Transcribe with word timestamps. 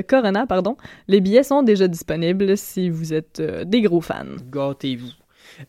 Corona, 0.00 0.46
pardon. 0.46 0.76
Les 1.08 1.20
billets 1.20 1.42
sont 1.42 1.62
déjà 1.62 1.86
disponibles 1.86 2.56
si 2.56 2.88
vous 2.88 3.12
êtes 3.12 3.40
euh, 3.40 3.64
des 3.64 3.82
gros 3.82 4.00
fans. 4.00 4.36
Gâtez-vous. 4.50 5.10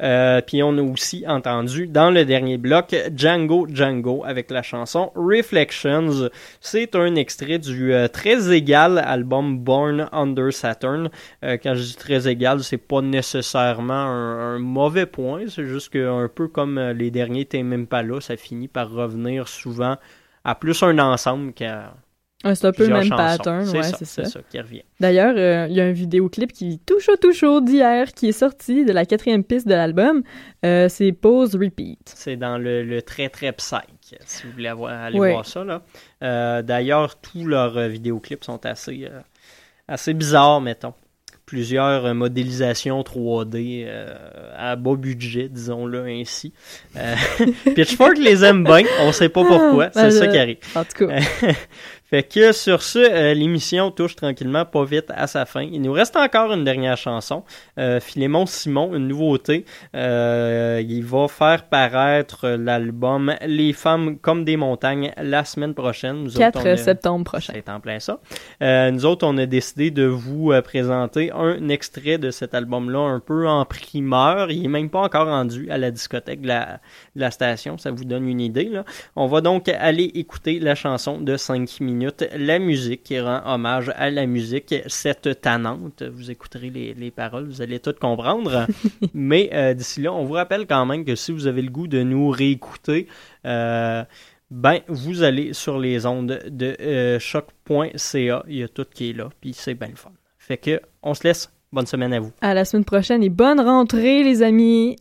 Euh, 0.01 0.39
puis 0.39 0.63
on 0.63 0.77
a 0.77 0.81
aussi 0.81 1.25
entendu 1.27 1.87
dans 1.87 2.09
le 2.09 2.23
dernier 2.23 2.57
bloc 2.57 2.95
Django 3.13 3.67
Django 3.67 4.23
avec 4.23 4.49
la 4.49 4.61
chanson 4.61 5.11
Reflections. 5.15 6.29
C'est 6.61 6.95
un 6.95 7.15
extrait 7.15 7.57
du 7.57 7.91
euh, 7.91 8.07
très 8.07 8.53
égal 8.55 8.97
album 8.99 9.57
Born 9.57 10.07
Under 10.13 10.53
Saturn. 10.53 11.09
Quand 11.41 11.75
je 11.75 11.81
dis 11.81 11.95
très 11.95 12.29
égal, 12.29 12.63
c'est 12.63 12.77
pas 12.77 13.01
nécessairement 13.01 13.93
un, 13.93 14.59
mauvais 14.59 15.07
point, 15.07 15.47
c'est 15.49 15.65
juste 15.65 15.89
que 15.89 16.07
un 16.07 16.29
peu 16.29 16.47
comme 16.47 16.79
les 16.79 17.11
derniers 17.11 17.45
T'es 17.45 17.63
même 17.63 17.87
pas 17.87 18.03
là, 18.03 18.21
ça 18.21 18.37
finit 18.37 18.69
par 18.69 18.89
revenir 18.89 19.49
souvent 19.49 19.97
à 20.45 20.55
plus 20.55 20.81
un 20.83 20.99
ensemble 20.99 21.51
qu'à 21.51 21.93
c'est 22.43 22.65
un 22.65 22.71
peu 22.73 22.87
le 22.87 22.93
même 22.93 23.09
pattern, 23.09 23.67
ouais, 23.69 23.83
c'est 23.83 24.05
ça. 24.05 24.25
ça 24.25 24.39
qui 24.49 24.59
revient. 24.59 24.83
D'ailleurs, 24.99 25.33
euh, 25.37 25.67
il 25.69 25.75
y 25.75 25.81
a 25.81 25.85
un 25.85 25.91
vidéoclip 25.91 26.51
qui 26.51 26.79
tout 26.85 26.99
chaud, 26.99 27.15
tout 27.15 27.33
chaud 27.33 27.61
d'hier 27.61 28.11
qui 28.13 28.27
est 28.27 28.33
sorti 28.33 28.83
de 28.83 28.91
la 28.91 29.05
quatrième 29.05 29.43
piste 29.43 29.67
de 29.67 29.73
l'album. 29.73 30.23
Euh, 30.65 30.89
c'est 30.89 31.13
Pause 31.13 31.55
Repeat. 31.55 32.13
C'est 32.15 32.35
dans 32.35 32.57
le, 32.57 33.01
très 33.01 33.29
très 33.29 33.53
psych, 33.53 34.15
si 34.25 34.43
vous 34.45 34.53
voulez 34.53 34.67
aller 34.67 35.17
voir 35.17 35.45
ça. 35.45 35.63
Là. 35.63 35.83
Euh, 36.21 36.61
d'ailleurs, 36.61 37.19
tous 37.21 37.45
leurs 37.45 37.87
vidéoclips 37.87 38.43
sont 38.43 38.65
assez, 38.65 39.07
assez 39.87 40.13
bizarres, 40.13 40.61
mettons 40.61 40.93
plusieurs 41.45 42.15
modélisations 42.15 43.01
3D 43.01 43.85
à 44.55 44.75
bas 44.77 44.95
budget, 44.95 45.49
disons-le 45.49 46.05
ainsi. 46.05 46.53
Pitchfork 47.75 48.17
les 48.17 48.45
aime 48.45 48.63
bien, 48.63 48.83
on 49.01 49.11
sait 49.11 49.29
pas 49.29 49.43
pourquoi, 49.43 49.89
c'est 49.93 50.11
ça 50.11 50.27
qui 50.27 50.37
arrive. 50.37 50.57
En 50.73 50.83
tout 50.85 51.05
cas. 51.05 51.19
Fait 52.13 52.21
que 52.21 52.51
sur 52.51 52.83
ce, 52.83 52.99
euh, 52.99 53.33
l'émission 53.33 53.89
touche 53.89 54.15
tranquillement 54.15 54.65
pas 54.65 54.85
vite 54.85 55.11
à 55.15 55.25
sa 55.25 55.47
fin. 55.47 55.63
Il 55.63 55.81
nous 55.81 55.93
reste 55.93 56.15
encore 56.15 56.53
une 56.53 56.63
dernière 56.63 56.95
chanson. 56.95 57.43
Euh, 57.79 57.99
Philémon 57.99 58.45
Simon, 58.45 58.93
une 58.93 59.07
nouveauté. 59.07 59.65
Euh, 59.95 60.79
il 60.87 61.03
va 61.03 61.27
faire 61.27 61.67
paraître 61.69 62.49
l'album 62.49 63.33
Les 63.47 63.73
femmes 63.73 64.19
comme 64.19 64.45
des 64.45 64.57
montagnes 64.57 65.11
la 65.17 65.43
semaine 65.43 65.73
prochaine. 65.73 66.29
4 66.29 66.77
septembre 66.77 67.25
prochain. 67.25 67.53
C'est 67.55 67.67
en 67.67 67.79
plein 67.79 67.99
ça. 67.99 68.19
nous 68.61 69.05
autres, 69.07 69.25
on 69.25 69.35
a 69.39 69.47
décidé 69.47 69.89
de 69.89 70.05
vous 70.05 70.53
présenter 70.63 71.31
un 71.31 71.67
extrait 71.69 72.19
de 72.19 72.29
cet 72.29 72.53
album-là 72.53 72.99
un 72.99 73.21
peu 73.21 73.47
en 73.47 73.65
primeur. 73.65 74.51
Il 74.51 74.65
est 74.65 74.67
même 74.67 74.91
pas 74.91 75.01
encore 75.01 75.25
rendu 75.25 75.71
à 75.71 75.79
la 75.79 75.89
discothèque 75.89 76.41
de 76.41 76.49
la, 76.49 76.79
la 77.15 77.31
station. 77.31 77.77
Ça 77.77 77.91
vous 77.91 78.05
donne 78.05 78.27
une 78.27 78.41
idée. 78.41 78.65
Là. 78.65 78.85
On 79.15 79.27
va 79.27 79.41
donc 79.41 79.69
aller 79.69 80.11
écouter 80.15 80.59
la 80.59 80.75
chanson 80.75 81.19
de 81.19 81.37
5 81.37 81.79
minutes 81.81 82.23
la 82.35 82.59
musique 82.59 83.03
qui 83.03 83.19
rend 83.19 83.41
hommage 83.45 83.91
à 83.95 84.09
la 84.09 84.25
musique, 84.25 84.75
cette 84.87 85.41
tannante. 85.41 86.03
Vous 86.03 86.31
écouterez 86.31 86.69
les, 86.69 87.11
paroles, 87.11 87.45
vous 87.45 87.61
allez 87.61 87.79
tout 87.79 87.95
comprendre. 87.99 88.67
Mais 89.13 89.49
euh, 89.53 89.73
d'ici 89.73 90.01
là, 90.01 90.13
on 90.13 90.25
vous 90.25 90.33
rappelle 90.33 90.65
quand 90.67 90.85
même 90.85 91.05
que 91.05 91.15
si 91.15 91.31
vous 91.31 91.47
avez 91.47 91.61
le 91.61 91.69
goût 91.69 91.87
de 91.87 92.03
nous 92.03 92.29
réécouter, 92.29 93.07
euh, 93.45 94.03
ben, 94.51 94.79
vous 94.87 95.23
allez 95.23 95.53
sur 95.53 95.79
les 95.79 96.05
ondes 96.05 96.39
de 96.47 96.75
euh, 96.79 97.19
choc.ca. 97.19 98.43
Il 98.47 98.57
y 98.57 98.63
a 98.63 98.67
tout 98.67 98.85
qui 98.93 99.09
est 99.09 99.13
là, 99.13 99.29
puis 99.41 99.53
c'est 99.53 99.75
bien 99.75 99.89
le 99.89 99.95
fun. 99.95 100.11
Fait 100.37 100.57
que, 100.57 100.81
on 101.01 101.13
se 101.13 101.23
laisse. 101.23 101.49
Bonne 101.71 101.87
semaine 101.87 102.13
à 102.13 102.19
vous. 102.19 102.31
À 102.41 102.53
la 102.53 102.65
semaine 102.65 102.85
prochaine 102.85 103.23
et 103.23 103.29
bonne 103.29 103.59
rentrée, 103.59 104.21
les 104.21 104.43
amis. 104.43 104.95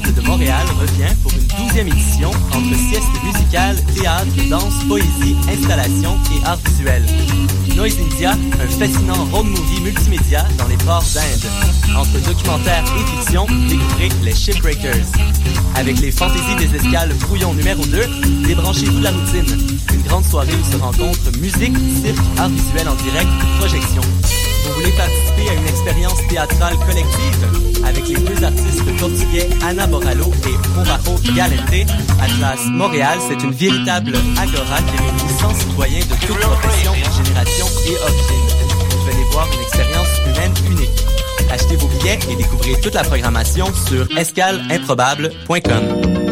De 0.00 0.20
Montréal 0.22 0.66
revient 0.80 1.14
pour 1.22 1.32
une 1.32 1.46
douzième 1.46 1.86
édition 1.86 2.30
entre 2.30 2.76
sieste 2.76 3.06
musicale, 3.22 3.76
théâtre, 3.94 4.26
danse, 4.50 4.82
poésie, 4.88 5.36
installation 5.48 6.18
et 6.32 6.44
art 6.44 6.58
visuel. 6.66 7.04
Noise 7.76 7.98
India, 8.00 8.32
un 8.32 8.66
fascinant 8.66 9.24
road 9.30 9.46
movie 9.46 9.80
multimédia 9.82 10.44
dans 10.58 10.66
les 10.66 10.76
ports 10.78 11.04
d'Inde. 11.14 11.96
Entre 11.96 12.18
documentaire 12.26 12.84
et 12.98 13.18
fiction, 13.20 13.46
découvrez 13.68 14.08
les 14.24 14.34
Shipbreakers. 14.34 15.06
Avec 15.76 16.00
les 16.00 16.10
fantaisies 16.10 16.56
des 16.56 16.74
escales 16.74 17.14
brouillon 17.20 17.54
numéro 17.54 17.84
2, 17.84 18.46
débranchez-vous 18.46 18.98
de 18.98 19.04
la 19.04 19.12
routine. 19.12 19.78
Une 19.92 20.02
grande 20.02 20.24
soirée 20.24 20.54
où 20.60 20.72
se 20.72 20.76
rencontrent 20.76 21.38
musique, 21.38 21.76
cirque, 22.02 22.18
art 22.38 22.48
visuel 22.48 22.88
en 22.88 22.96
direct, 22.96 23.30
projection. 23.58 24.02
Vous 24.64 24.72
voulez 24.72 24.92
participer 24.92 25.50
à 25.50 25.54
une 25.54 25.66
expérience 25.66 26.26
théâtrale 26.28 26.76
collective 26.78 27.46
avec 27.84 28.08
les 28.08 28.16
deux 28.16 28.42
artistes 28.42 28.82
portugais 28.98 29.48
Anna 29.62 29.86
Moralo 29.86 30.32
et 30.46 30.56
Morajo 30.74 31.16
Galente 31.36 31.90
Atlas 32.20 32.64
Montréal, 32.66 33.18
c'est 33.28 33.42
une 33.44 33.52
véritable 33.52 34.14
agora 34.40 34.80
qui 34.82 34.96
réunit 34.96 35.28
100 35.38 35.54
citoyens 35.54 36.00
de 36.00 36.16
toutes 36.26 36.38
professions, 36.38 36.94
générations 36.94 37.68
et 37.86 37.96
origines. 38.02 38.48
Venez 39.06 39.24
voir 39.32 39.46
une 39.52 39.60
expérience 39.60 40.08
humaine 40.26 40.54
unique. 40.72 41.04
Achetez 41.50 41.76
vos 41.76 41.88
billets 41.88 42.18
et 42.30 42.36
découvrez 42.36 42.80
toute 42.80 42.94
la 42.94 43.04
programmation 43.04 43.66
sur 43.86 44.08
escaleimprobable.com. 44.16 46.23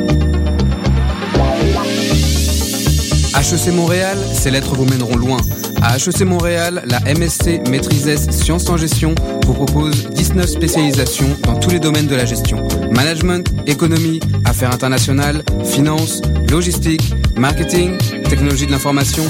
HEC 3.37 3.73
Montréal, 3.75 4.19
ces 4.33 4.51
lettres 4.51 4.75
vous 4.75 4.85
mèneront 4.85 5.17
loin. 5.17 5.39
À 5.83 5.97
HEC 5.97 6.23
Montréal, 6.23 6.83
la 6.87 7.01
MSC 7.01 7.69
Maîtrise 7.69 8.31
Sciences 8.31 8.69
en 8.69 8.77
Gestion 8.77 9.15
vous 9.47 9.55
propose 9.55 10.09
19 10.11 10.47
spécialisations 10.47 11.37
dans 11.45 11.55
tous 11.59 11.71
les 11.71 11.81
domaines 11.81 12.07
de 12.07 12.15
la 12.15 12.25
gestion. 12.25 12.67
Management, 12.95 13.49
économie, 13.67 14.21
affaires 14.45 14.73
internationales, 14.73 15.43
finance, 15.65 16.23
logistique, 16.51 17.15
marketing, 17.37 17.97
technologie 18.29 18.67
de 18.67 18.73
l'information. 18.73 19.25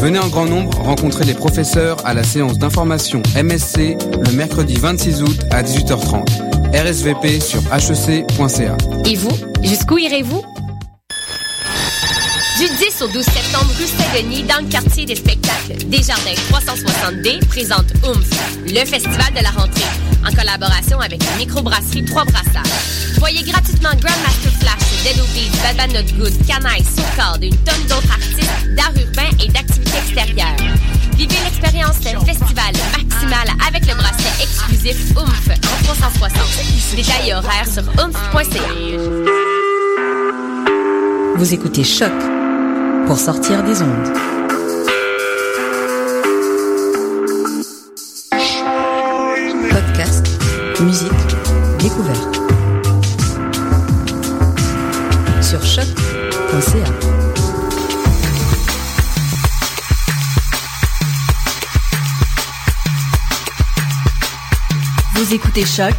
Venez 0.00 0.18
en 0.18 0.28
grand 0.28 0.46
nombre 0.46 0.76
rencontrer 0.78 1.24
les 1.24 1.34
professeurs 1.34 1.98
à 2.04 2.14
la 2.14 2.24
séance 2.24 2.58
d'information 2.58 3.22
MSC 3.36 3.96
le 4.24 4.32
mercredi 4.32 4.74
26 4.74 5.22
août 5.22 5.38
à 5.50 5.62
18h30. 5.62 6.26
RSVP 6.74 7.40
sur 7.40 7.60
hec.ca. 7.72 8.76
Et 9.04 9.14
vous, 9.14 9.36
jusqu'où 9.62 9.98
irez-vous? 9.98 10.42
Du 12.62 12.68
10 12.68 13.02
au 13.02 13.08
12 13.08 13.24
septembre, 13.24 13.72
rue 13.76 13.88
Saint-Denis, 13.88 14.44
dans 14.44 14.64
le 14.64 14.70
quartier 14.70 15.04
des 15.04 15.16
spectacles. 15.16 15.84
Desjardins 15.86 16.30
360D 16.48 17.44
présente 17.48 17.92
OOMF, 18.04 18.30
le 18.68 18.86
festival 18.86 19.34
de 19.34 19.42
la 19.42 19.50
rentrée, 19.50 19.82
en 20.24 20.32
collaboration 20.32 21.00
avec 21.00 21.24
la 21.24 21.38
microbrasserie 21.38 22.04
Trois 22.04 22.24
Brassards. 22.24 22.62
Voyez 23.18 23.42
gratuitement 23.42 23.90
Grandmaster 24.00 24.52
Flash, 24.60 24.78
Dead 25.02 25.16
Bad 25.60 25.76
Bad 25.76 25.92
Not 25.92 26.16
Good, 26.16 26.46
Canaille, 26.46 26.84
Soukard 26.84 27.38
et 27.42 27.48
une 27.48 27.56
tonne 27.64 27.82
d'autres 27.88 28.12
artistes 28.12 28.76
d'art 28.76 28.92
urbain 28.94 29.36
et 29.44 29.48
d'activités 29.48 29.98
extérieures. 29.98 30.56
Vivez 31.16 31.34
l'expérience 31.42 31.98
d'un 31.98 32.20
festival 32.20 32.72
maximal 32.96 33.48
avec 33.66 33.88
le 33.88 33.96
bracelet 33.96 34.40
exclusif 34.40 35.16
OOMF 35.16 35.48
en 35.48 35.82
360. 35.82 36.94
Détails 36.94 37.30
et 37.30 37.34
horaires 37.34 37.66
sur 37.66 37.82
oomph.ca. 37.98 39.52
Vous 41.34 41.54
écoutez 41.54 41.82
Choc 41.82 42.12
pour 43.06 43.18
sortir 43.18 43.62
des 43.64 43.82
ondes. 43.82 44.12
Podcast, 49.70 50.26
musique, 50.80 51.12
découverte. 51.78 52.40
Sur 55.40 55.62
choc.ca. 55.64 56.92
Vous 65.14 65.34
écoutez 65.34 65.64
Choc 65.64 65.94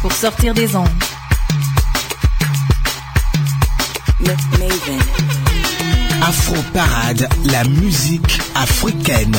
pour 0.00 0.12
sortir 0.12 0.54
des 0.54 0.74
ondes. 0.74 0.88
Afro 6.32 6.56
Parade, 6.72 7.28
la 7.44 7.62
musique 7.64 8.40
africaine. 8.54 9.36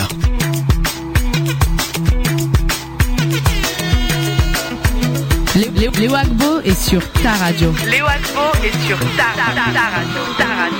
Léo 5.56 6.14
Agbo 6.14 6.60
est 6.64 6.80
sur 6.80 7.02
ta 7.24 7.32
radio. 7.34 7.74
Léo 7.90 8.06
Agbo 8.06 8.64
est 8.64 8.88
sur 8.88 9.00
ta, 9.18 9.34
ta, 9.34 9.56
ta, 9.56 9.74
ta 9.74 9.86
radio. 9.90 10.22
Ta 10.38 10.46
radio. 10.46 10.78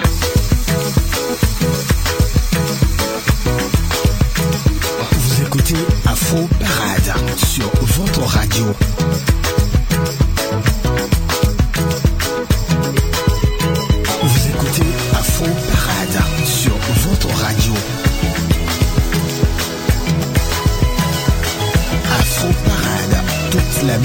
Vous 5.14 5.42
écoutez 5.42 5.86
Afro 6.06 6.48
Parade 6.60 7.38
sur 7.38 7.72
votre 7.82 8.22
radio. 8.22 8.66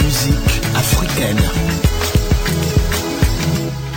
Musique 0.03 0.61
africaine. 0.75 1.39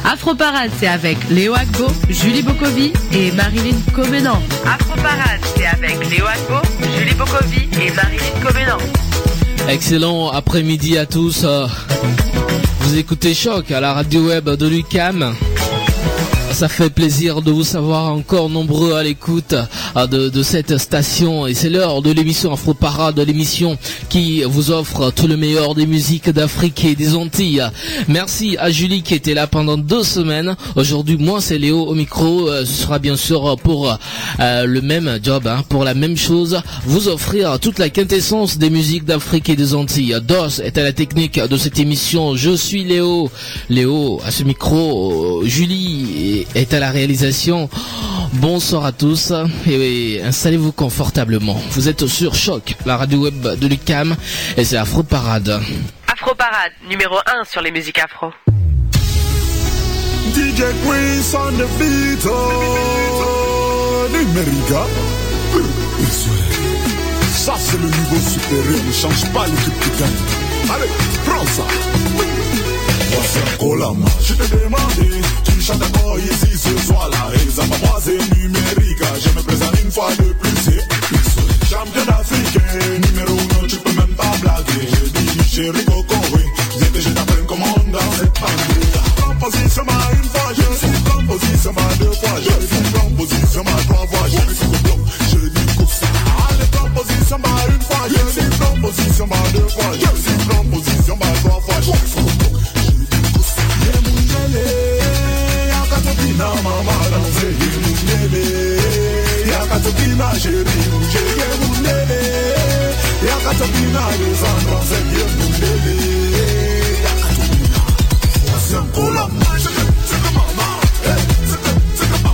Afro 0.03 0.33
Parade, 0.36 0.71
c'est 0.80 0.88
avec 0.88 1.18
Léo 1.30 1.53
Agbo, 1.53 1.88
Julie 2.09 2.42
Bokovi 2.42 2.92
et 3.13 3.31
Marilyn 3.31 3.77
Comenan. 3.94 4.42
Afro 4.65 4.95
Parade, 4.95 5.39
c'est 5.56 5.65
avec 5.65 5.98
Léo 6.09 6.25
Agbo, 6.25 6.68
Julie 6.98 7.13
Bokovi 7.13 7.69
et 7.81 7.92
Marilyn 7.92 8.42
Comenan. 8.44 8.77
Excellent 9.69 10.30
après-midi 10.30 10.98
à 10.98 11.06
tous. 11.06 11.42
Euh, 11.44 11.68
Vous 12.81 12.98
écoutez 12.98 13.33
Choc 13.33 13.71
à 13.71 13.80
la 13.80 13.94
radio 13.94 14.27
web 14.27 14.50
de 14.50 14.68
Lucam. 14.68 15.36
Ça 16.51 16.68
fait 16.68 16.89
plaisir 16.89 17.42
de 17.42 17.50
vous 17.51 17.63
savoir 17.63 18.12
encore 18.13 18.50
nombreux 18.50 18.94
à 18.94 19.01
l'écoute 19.03 19.56
euh, 19.95 20.06
de, 20.07 20.30
de 20.30 20.44
cette 20.44 20.77
station 20.77 21.48
et 21.48 21.53
c'est 21.53 21.69
l'heure 21.69 22.01
de 22.01 22.12
l'émission 22.12 22.51
Afro 22.53 22.74
Parade, 22.74 23.18
l'émission 23.19 23.77
qui 24.12 24.44
vous 24.44 24.72
offre 24.72 25.10
tout 25.12 25.25
le 25.25 25.38
meilleur 25.38 25.74
des 25.74 25.86
musiques 25.88 26.30
d'Afrique 26.30 26.84
et 26.84 26.96
des 26.96 27.16
Antilles. 27.16 27.63
Merci 28.10 28.58
à 28.60 28.69
Julie 28.69 29.04
qui 29.04 29.13
était 29.13 29.34
là 29.34 29.48
pendant 29.48 29.78
deux 29.78 30.04
semaines. 30.04 30.58
Aujourd'hui, 30.75 31.16
moi 31.16 31.40
c'est 31.40 31.58
Léo 31.58 31.86
au 31.86 31.94
micro. 31.96 32.50
Euh, 32.50 32.66
Ce 32.66 32.81
sera 32.84 33.00
bien 33.00 33.16
sûr 33.16 33.56
pour 33.63 33.98
euh, 34.42 34.66
le 34.66 34.81
même 34.81 35.18
job, 35.24 35.48
hein, 35.48 35.63
pour 35.69 35.86
la 35.86 35.94
même 35.94 36.18
chose, 36.18 36.62
vous 36.84 37.08
offrir 37.08 37.58
toute 37.60 37.80
la 37.80 37.90
quintessence 37.90 38.58
des 38.58 38.69
musiques 38.69 39.06
d'Afrique 39.06 39.48
et 39.48 39.56
des 39.56 39.74
Antilles. 39.74 40.18
DOS 40.22 40.60
est 40.62 40.78
à 40.78 40.84
la 40.84 40.92
technique 40.92 41.40
de 41.40 41.56
cette 41.56 41.80
émission. 41.80 42.36
Je 42.36 42.54
suis 42.54 42.84
Léo. 42.84 43.31
Léo 43.69 44.19
à 44.25 44.31
ce 44.31 44.44
micro. 44.44 45.44
Julie 45.46 46.46
est 46.54 46.74
à 46.74 46.81
la 46.81 46.92
réalisation. 46.92 47.69
Bonsoir 48.34 48.86
à 48.86 48.92
tous 48.94 49.34
et 49.69 50.22
installez-vous 50.24 50.72
confortablement. 50.72 51.58
Vous 51.72 51.90
êtes 51.90 52.08
sur 52.08 52.34
Choc, 52.34 52.75
la 52.86 52.96
radio 52.96 53.19
web 53.19 53.42
de 53.60 53.68
l'UCAM 54.03 54.15
et 54.57 54.63
c'est 54.63 54.77
Afro 54.77 55.03
Parade. 55.03 55.62
Afro 56.12 56.36
Parade, 56.36 56.71
numéro 56.89 57.18
1 57.42 57.44
sur 57.45 57.62
les 57.62 57.71
musiques 57.71 58.00
afro. 58.00 58.31
DJ 60.33 60.63
Queens 60.83 61.36
on 61.36 61.51
the 61.57 61.68
beat, 61.77 62.25
oh, 62.25 64.07
numérica. 64.12 64.86
Ça 67.33 67.53
c'est 67.57 67.77
le 67.77 67.88
niveau 67.88 68.18
supérieur, 68.30 68.83
ne 68.86 68.92
change 68.92 69.33
pas 69.33 69.45
l'équipe 69.48 69.80
qui 69.80 69.89
gagne. 70.00 70.75
Allez, 70.75 70.89
prends 71.25 71.45
ça. 71.45 71.63
Voici 73.13 73.39
Colama, 73.59 74.06
je 74.21 74.33
t'ai 74.36 74.56
demandé, 74.56 75.21
tu 75.44 75.62
chantes 75.62 75.83
encore 75.83 76.18
ici 76.19 76.57
ce 76.57 76.77
soir-là. 76.88 77.31
Examen 77.44 77.77
moi 77.83 78.00
c'est 78.01 78.18
numérique, 78.38 79.03
je 79.19 79.30
me 79.38 79.44
présente 79.44 79.81
une 79.83 79.92
fois 79.92 80.12
de 80.12 80.31
plus, 80.33 80.69
champion 81.69 82.13
africain, 82.13 82.62
numéro 83.09 83.38
1, 83.38 83.50
blaguer. 84.41 84.88
Dis 85.13 85.43
chéri 85.49 85.83
Coco, 85.85 86.15
oui, 86.33 86.43
viens 86.77 86.89
que 86.93 86.99
je 87.01 87.09
t'apprenne 87.09 87.45
comment 87.47 87.75
danser. 87.91 88.29
Proposition 89.15 89.83
ma 89.85 89.97
une 90.17 90.29
fois, 90.29 90.51
je 90.57 90.67
suis 90.77 90.97
proposition 91.03 91.73
ma 91.73 91.88
deux 91.99 92.11
fois, 92.11 92.35
je 92.39 92.65
suis 92.67 92.83
proposition 92.93 93.63
ma 93.63 93.75
trois 93.88 94.07
fois, 94.07 94.25
je 94.27 94.53
suis 94.53 94.77
bloc, 94.83 94.99
je 95.31 95.39
dis 95.49 95.67
coupe 95.77 95.89
ça. 95.89 96.07
Allez, 96.49 96.69
proposition 96.71 97.39
ma 97.39 97.53
une 97.73 97.81
fois, 97.81 98.03
je 98.09 98.23
suis 98.31 98.49
proposition 98.59 99.27
ma 99.27 99.41
deux 99.53 99.69
fois, 99.69 99.91
je 99.93 100.11
suis 100.21 100.38
proposition 100.47 101.15
ma 101.17 101.31
trois 101.41 101.61
fois, 101.61 101.79
je 101.81 101.93
suis 102.11 102.31
bloc, 102.39 102.53
je 102.75 102.91
dis 102.91 103.21
coupe 103.33 103.45
ça. 103.45 103.63
Yemundele, 103.85 104.65
yakatopina 105.71 106.49
mama 106.65 106.97
danse, 107.11 107.47
yemundele, 107.61 108.45
yakatopina 109.49 110.27
chéri, 110.39 110.79
mouche, 110.91 111.13
yemundele, 111.15 111.40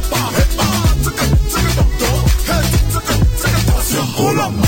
ah, 0.10 0.32
ah, 0.60 0.94
tika 1.50 1.72
tonton, 1.76 2.20
hey, 2.48 2.66
tika 2.92 3.14
tika 3.42 3.60
voici 3.66 3.96
un 3.98 4.08
colombe. 4.16 4.66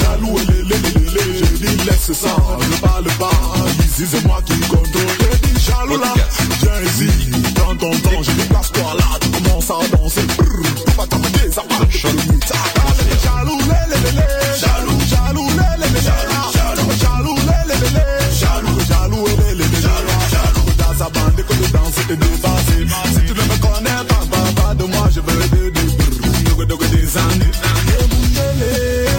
Jaloux, 0.00 0.38
le 0.48 0.64
le 0.64 0.84
le 1.84 2.14
ça, 2.14 2.36
pas, 3.18 3.30
ici 3.84 4.04
c'est 4.10 4.24
moi 4.26 4.40
qui 4.44 4.58
contrôle, 4.60 5.06
jaloux 5.58 5.98
là, 5.98 6.14
prends 7.54 7.76
ton 7.76 7.90
temps, 7.90 8.22
je 8.22 8.30
dis 8.30 8.46
place-toi 8.48 8.94
là, 8.98 9.18
tu 9.20 9.28
commences 9.30 9.70
à 9.70 9.96
danser, 9.96 10.22
brrr, 10.38 11.06
t'amener, 11.08 11.50
ça 11.52 11.62
jaloux, 13.22 13.58
le 13.58 13.80
le 13.90 13.96
le 14.00 14.10
le, 14.16 14.26
jaloux, 14.56 15.00
jaloux, 15.08 15.48
le 15.48 15.66
le 15.80 15.86
le 15.86 15.94
le, 15.94 16.00
jaloux, 16.00 16.92
jaloux, 17.00 17.36
le 17.36 17.56
le 17.68 17.74
le 17.80 17.88
le, 17.96 18.04
jaloux, 18.34 18.80
jaloux, 18.88 19.26
le 19.26 19.32
le 19.32 19.58
le 19.58 19.64
le, 19.64 19.80
jaloux, 19.80 20.70
dans 20.78 20.94
que 21.44 22.24
passer, 22.40 22.86
si 23.12 23.20
tu 23.26 23.32
ne 23.32 23.42
me 23.42 23.56
connais 23.60 24.02
pas, 24.08 24.24
pas, 24.30 24.62
pas 24.62 24.74
de 24.74 24.84
moi, 24.84 25.08
je 25.10 25.20
veux 25.20 25.48
de 25.48 25.70
de 25.70 25.80
brrr, 25.80 26.66
dogo 26.66 26.84
des 26.86 27.16
années, 27.18 27.52
yemundele, 27.88 29.10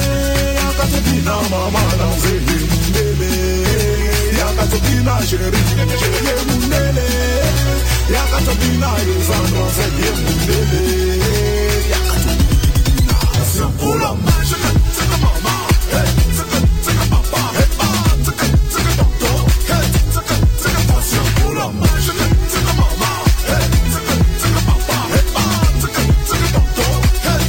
yakatopina 8.13 8.89
c'est 9.75 9.93
yemundele, 10.03 10.83
yakatopina, 11.91 13.17
un 13.63 13.71
colombe, 13.79 14.31
je 14.43 14.55
te 14.55 14.69
tika 14.95 15.17
mama, 15.23 15.55
hey, 15.91 16.09
tika 16.35 16.57
tika 16.83 17.05
papa, 17.11 17.41
hey, 17.57 17.69
ah, 17.79 17.85
tika 18.25 18.45
tika 18.71 18.91
tonton, 18.99 19.41
hey, 19.69 19.85
hey, 23.47 23.65
tika 24.41 24.61
papa, 24.67 24.97
hey, 25.11 25.25
ah, 25.35 25.63
tika 25.81 26.03
tika 26.27 26.49
tonton, 26.55 26.99
hey, 27.23 27.41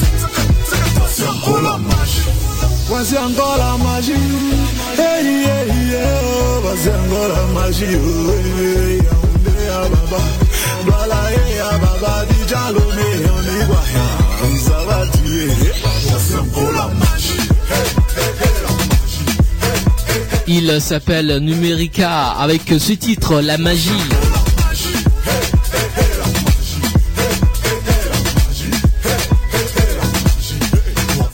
Il 20.48 20.80
s'appelle 20.80 21.38
Numerica 21.38 22.30
avec 22.32 22.62
ce 22.78 22.92
titre 22.92 23.40
La 23.40 23.56
Magie. 23.56 23.90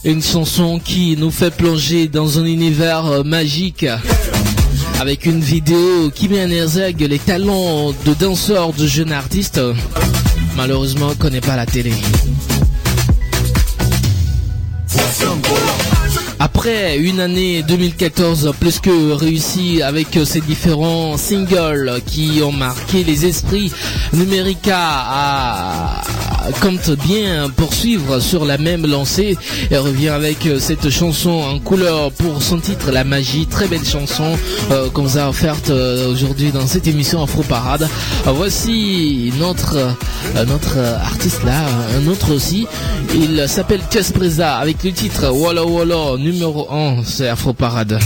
Une 0.04 0.22
chanson 0.22 0.78
qui 0.78 1.16
nous 1.16 1.30
fait 1.30 1.50
plonger 1.50 2.08
dans 2.08 2.38
un 2.38 2.44
univers 2.44 3.24
magique 3.24 3.86
avec 5.00 5.26
une 5.26 5.40
vidéo 5.40 6.10
qui 6.14 6.28
met 6.28 6.44
en 6.44 6.50
exergue 6.50 7.06
les 7.08 7.18
talents 7.18 7.92
de 8.04 8.14
danseurs 8.14 8.72
de 8.72 8.86
jeunes 8.86 9.12
artistes. 9.12 9.60
Malheureusement, 10.58 11.10
on 11.12 11.14
connaît 11.14 11.40
pas 11.40 11.54
la 11.54 11.66
télé. 11.66 11.92
Après 16.40 16.98
une 16.98 17.20
année 17.20 17.62
2014 17.62 18.52
plus 18.58 18.80
que 18.80 19.12
réussie 19.12 19.82
avec 19.82 20.18
ses 20.24 20.40
différents 20.40 21.16
singles 21.16 22.00
qui 22.04 22.40
ont 22.42 22.50
marqué 22.50 23.04
les 23.04 23.24
esprits, 23.24 23.72
Numerica 24.12 24.76
a 24.76 26.02
compte 26.60 26.90
bien 27.06 27.48
poursuivre 27.50 28.20
sur 28.20 28.44
la 28.44 28.58
même 28.58 28.86
lancée 28.86 29.36
et 29.70 29.76
revient 29.76 30.08
avec 30.08 30.48
cette 30.58 30.90
chanson 30.90 31.30
en 31.30 31.58
couleur 31.58 32.12
pour 32.12 32.42
son 32.42 32.58
titre 32.58 32.90
La 32.90 33.04
Magie, 33.04 33.46
très 33.46 33.66
belle 33.68 33.84
chanson 33.84 34.36
euh, 34.70 34.88
qu'on 34.90 35.02
vous 35.02 35.18
a 35.18 35.28
offerte 35.28 35.70
euh, 35.70 36.10
aujourd'hui 36.10 36.50
dans 36.50 36.66
cette 36.66 36.86
émission 36.86 37.22
Afro 37.22 37.42
Parade. 37.42 37.88
Euh, 38.26 38.32
voici 38.32 39.32
notre 39.38 39.76
euh, 39.76 40.98
artiste 40.98 41.44
là, 41.44 41.64
un 41.96 42.06
autre 42.08 42.34
aussi, 42.34 42.66
il 43.14 43.48
s'appelle 43.48 43.80
Tess 43.90 44.12
Preza 44.12 44.56
avec 44.56 44.82
le 44.84 44.92
titre 44.92 45.30
Walla 45.30 45.64
Walla 45.64 46.16
numéro 46.18 46.70
1, 46.72 47.02
c'est 47.04 47.28
Afro 47.28 47.52
Parade. 47.52 47.98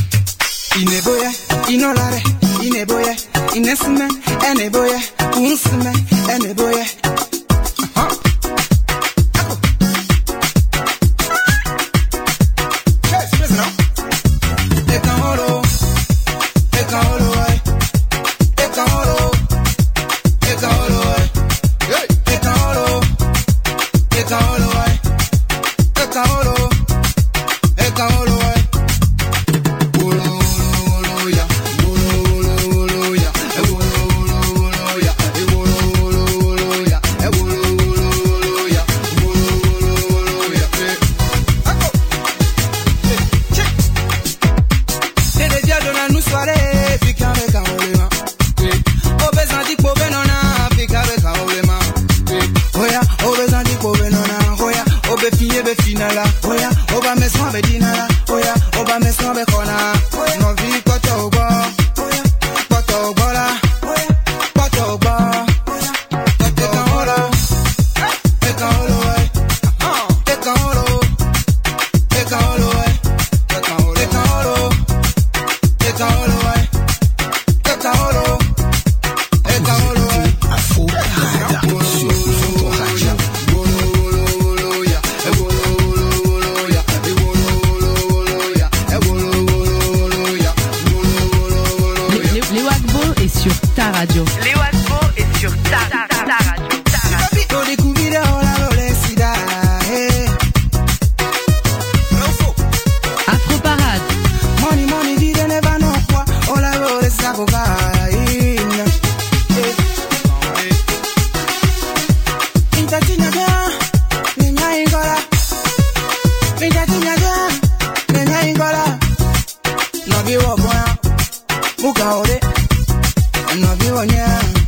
No 124.05 124.62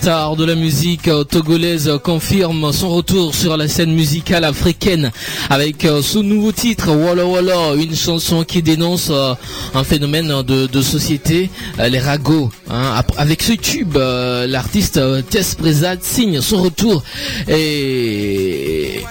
star 0.00 0.34
de 0.34 0.46
la 0.46 0.54
musique 0.54 1.08
euh, 1.08 1.24
togolaise 1.24 1.90
confirme 2.02 2.72
son 2.72 2.88
retour 2.88 3.34
sur 3.34 3.58
la 3.58 3.68
scène 3.68 3.92
musicale 3.92 4.44
africaine 4.44 5.10
avec 5.50 5.84
euh, 5.84 6.00
ce 6.00 6.18
nouveau 6.18 6.52
titre 6.52 6.88
Walla 6.90 7.26
Walla, 7.26 7.74
une 7.76 7.94
chanson 7.94 8.42
qui 8.44 8.62
dénonce 8.62 9.08
euh, 9.10 9.34
un 9.74 9.84
phénomène 9.84 10.40
de, 10.42 10.80
société, 10.82 11.50
euh, 11.78 11.88
les 11.88 11.98
ragots. 11.98 12.48
hein. 12.70 13.02
Avec 13.18 13.42
ce 13.42 13.52
tube, 13.52 13.98
euh, 13.98 14.46
l'artiste 14.46 14.96
euh, 14.96 15.20
Tess 15.20 15.54
Preza 15.54 15.96
signe 16.00 16.40
son 16.40 16.62
retour 16.62 17.02
et 17.48 19.04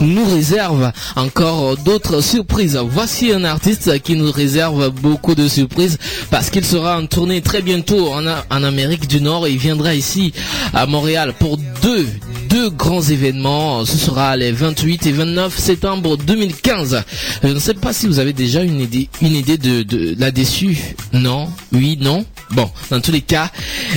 nous 0.00 0.24
réserve 0.32 0.92
encore 1.16 1.70
euh, 1.72 1.76
d'autres 1.84 2.20
surprises. 2.20 2.78
Voici 2.88 3.32
un 3.32 3.42
artiste 3.42 4.00
qui 4.02 4.14
nous 4.14 4.30
réserve 4.30 4.90
beaucoup 4.90 5.34
de 5.34 5.48
surprises 5.48 5.98
parce 6.30 6.50
qu'il 6.50 6.64
sera 6.64 6.98
en 7.00 7.06
tournée 7.06 7.40
très 7.40 7.62
bientôt 7.62 8.12
en, 8.12 8.24
en 8.26 8.62
Amérique 8.62 9.08
du 9.08 9.20
Nord 9.20 9.48
et 9.48 9.50
il 9.50 9.58
viendra 9.58 9.94
ici 9.94 10.32
à 10.74 10.86
Montréal 10.86 11.34
pour 11.38 11.58
deux 11.82 12.06
deux 12.48 12.70
grands 12.70 13.02
événements. 13.02 13.84
Ce 13.84 13.98
sera 13.98 14.36
les 14.36 14.52
28 14.52 15.06
et 15.06 15.12
29 15.12 15.58
septembre 15.58 16.16
2015. 16.16 17.02
Je 17.42 17.48
ne 17.48 17.58
sais 17.58 17.74
pas 17.74 17.92
si 17.92 18.06
vous 18.06 18.18
avez 18.18 18.32
déjà 18.32 18.62
une 18.62 18.80
idée, 18.80 19.08
une 19.20 19.34
idée 19.34 19.58
de, 19.58 19.82
de 19.82 20.14
là-dessus. 20.18 20.78
Non, 21.12 21.48
oui, 21.72 21.98
non? 22.00 22.24
Bon, 22.50 22.70
dans 22.90 23.00
tous 23.00 23.12
les 23.12 23.20
cas, 23.20 23.50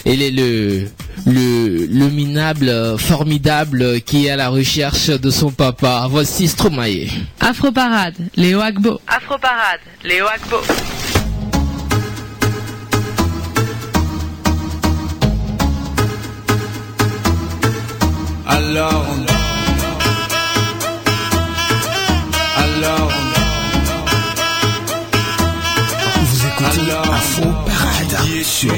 elle 0.05 0.21
est 0.21 0.31
le 0.31 0.85
le, 1.25 1.85
le 1.85 2.09
minable, 2.09 2.69
euh, 2.69 2.97
formidable 2.97 4.01
qui 4.01 4.25
est 4.25 4.29
à 4.31 4.35
la 4.35 4.49
recherche 4.49 5.07
de 5.07 5.29
son 5.29 5.51
papa. 5.51 6.07
Voici 6.09 6.47
Stromae. 6.47 7.07
Afro 7.39 7.71
Parade. 7.71 8.15
Léo 8.35 8.61
Agbo. 8.61 8.99
Afro 9.07 9.37
Parade, 9.37 9.81
Léo 10.03 10.25
Agbo. 10.27 10.57
Alors 18.49 19.05
on 19.11 19.29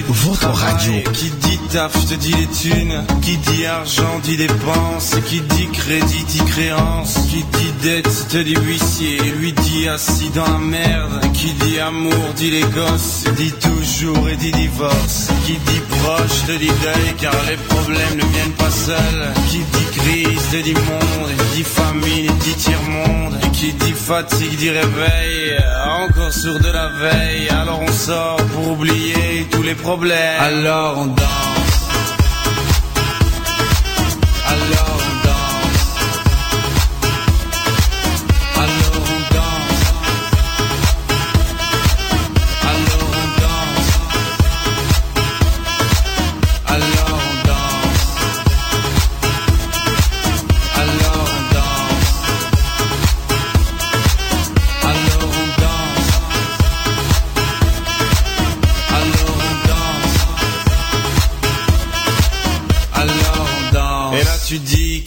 votre 0.08 0.48
radio. 0.48 0.94
Qui 1.13 1.30
dit 1.30 1.60
taf, 1.72 1.94
te 2.08 2.15
dis 2.15 2.34
les 2.34 2.48
thunes. 2.48 3.03
Qui 3.22 3.38
dit 3.38 3.65
argent, 3.65 4.20
dit 4.24 4.38
dépenses. 4.38 5.15
Qui 5.27 5.41
dit 5.41 5.68
crédit, 5.72 6.24
dit 6.25 6.44
créance. 6.46 7.15
Qui 7.30 7.44
dit 7.44 7.74
dette, 7.82 8.27
te 8.30 8.38
dit 8.38 8.56
huissier. 8.56 9.20
Lui 9.39 9.53
dit 9.53 9.88
assis 9.88 10.30
dans 10.30 10.46
la 10.46 10.58
merde. 10.58 11.22
Qui 11.34 11.53
dit 11.53 11.80
amour, 11.80 12.34
dit 12.36 12.51
les 12.51 12.62
gosses. 12.62 13.24
Dit 13.38 13.53
toujours 13.53 14.30
et 14.30 14.36
dit 14.36 14.51
divorce. 14.51 15.30
Qui 15.46 15.53
dit 15.53 15.82
proche, 15.89 16.46
te 16.48 16.53
dit 16.53 16.68
deuil. 16.68 17.13
Car 17.20 17.36
les 17.48 17.58
problèmes 17.58 18.15
ne 18.18 18.25
viennent 18.34 18.58
pas 18.58 18.72
seuls. 18.72 19.34
Qui 19.50 19.60
dit 19.60 20.00
crise, 20.00 20.50
te 20.51 20.58
dit 20.58 20.74
monde. 20.74 21.32
Dit 21.56 21.63
famine, 21.63 22.32
dit 22.39 22.56
tiers-monde. 22.56 23.38
Qui 23.53 23.74
dit 23.74 23.94
fatigue, 23.94 24.58
dit 24.58 24.70
réveil. 24.70 25.58
Encore 26.03 26.34
sur 26.34 26.60
de 26.60 26.70
la 26.70 26.88
veille. 26.88 27.50
Alors 27.50 27.82
on 27.82 27.91
sort 27.91 28.38
pour 28.53 28.72
oublier 28.72 29.48
tous 29.51 29.62
les 29.62 29.75
problèmes. 29.75 30.39
Alors 30.39 30.98
on 31.00 31.05
danse. 31.08 31.61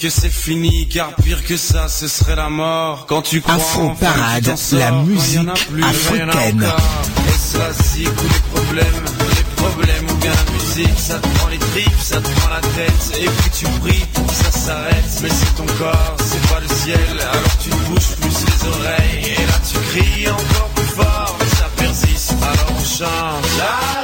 Que 0.04 0.11
c'est 0.11 0.28
fini, 0.28 0.87
car 0.87 1.14
pire 1.14 1.42
que 1.42 1.56
ça, 1.56 1.88
ce 1.88 2.08
serait 2.08 2.37
la 2.37 2.50
mort. 2.50 3.06
Quand 3.06 3.23
tu 3.23 3.40
crois 3.40 3.54
Afro 3.54 3.84
enfin 3.84 4.12
Parade, 4.12 4.54
sors, 4.54 4.78
la 4.78 4.90
musique 4.90 5.54
plus, 5.70 5.82
africaine. 5.82 6.62
Est-ce 6.62 7.56
la 7.56 7.73
zig 7.73 8.08
ou 8.08 8.23
les 8.23 8.61
problèmes 8.61 9.04
Les 9.34 9.62
problèmes 9.62 10.06
ou 10.11 10.14
bien 10.16 10.30
la 10.30 10.52
musique 10.52 10.99
Ça 10.99 11.14
te 11.14 11.28
prend 11.38 11.49
les 11.49 11.58
tripes, 11.58 12.00
ça 12.02 12.20
te 12.20 12.28
prend 12.28 12.50
la 12.50 12.61
tête 12.61 13.18
Et 13.18 13.25
puis 13.25 13.50
tu 13.50 13.64
pries 13.80 14.04
pour 14.12 14.26
que 14.26 14.34
ça 14.34 14.50
s'arrête 14.50 15.20
Mais 15.23 15.30
c'est 15.30 15.54
ton 15.56 15.66
corps, 15.78 16.16
c'est 16.18 16.52
pas 16.52 16.61
le 16.61 16.68
ciel 16.68 17.20
Alors 17.20 17.58
tu 17.62 17.70
te 17.70 17.76
bouges 17.87 18.16
plus 18.20 18.44
les 18.44 18.68
oreilles 18.68 19.32
Et 19.38 19.46
là 19.46 19.58
tu 19.66 19.78
cries 19.88 20.28
encore 20.28 20.68
plus 20.75 20.84
fort 20.84 21.37
Mais 21.40 21.56
ça 21.56 21.70
persiste, 21.78 22.34
alors 22.42 22.76
on 22.78 22.84
chante 22.84 23.58
la 23.58 24.03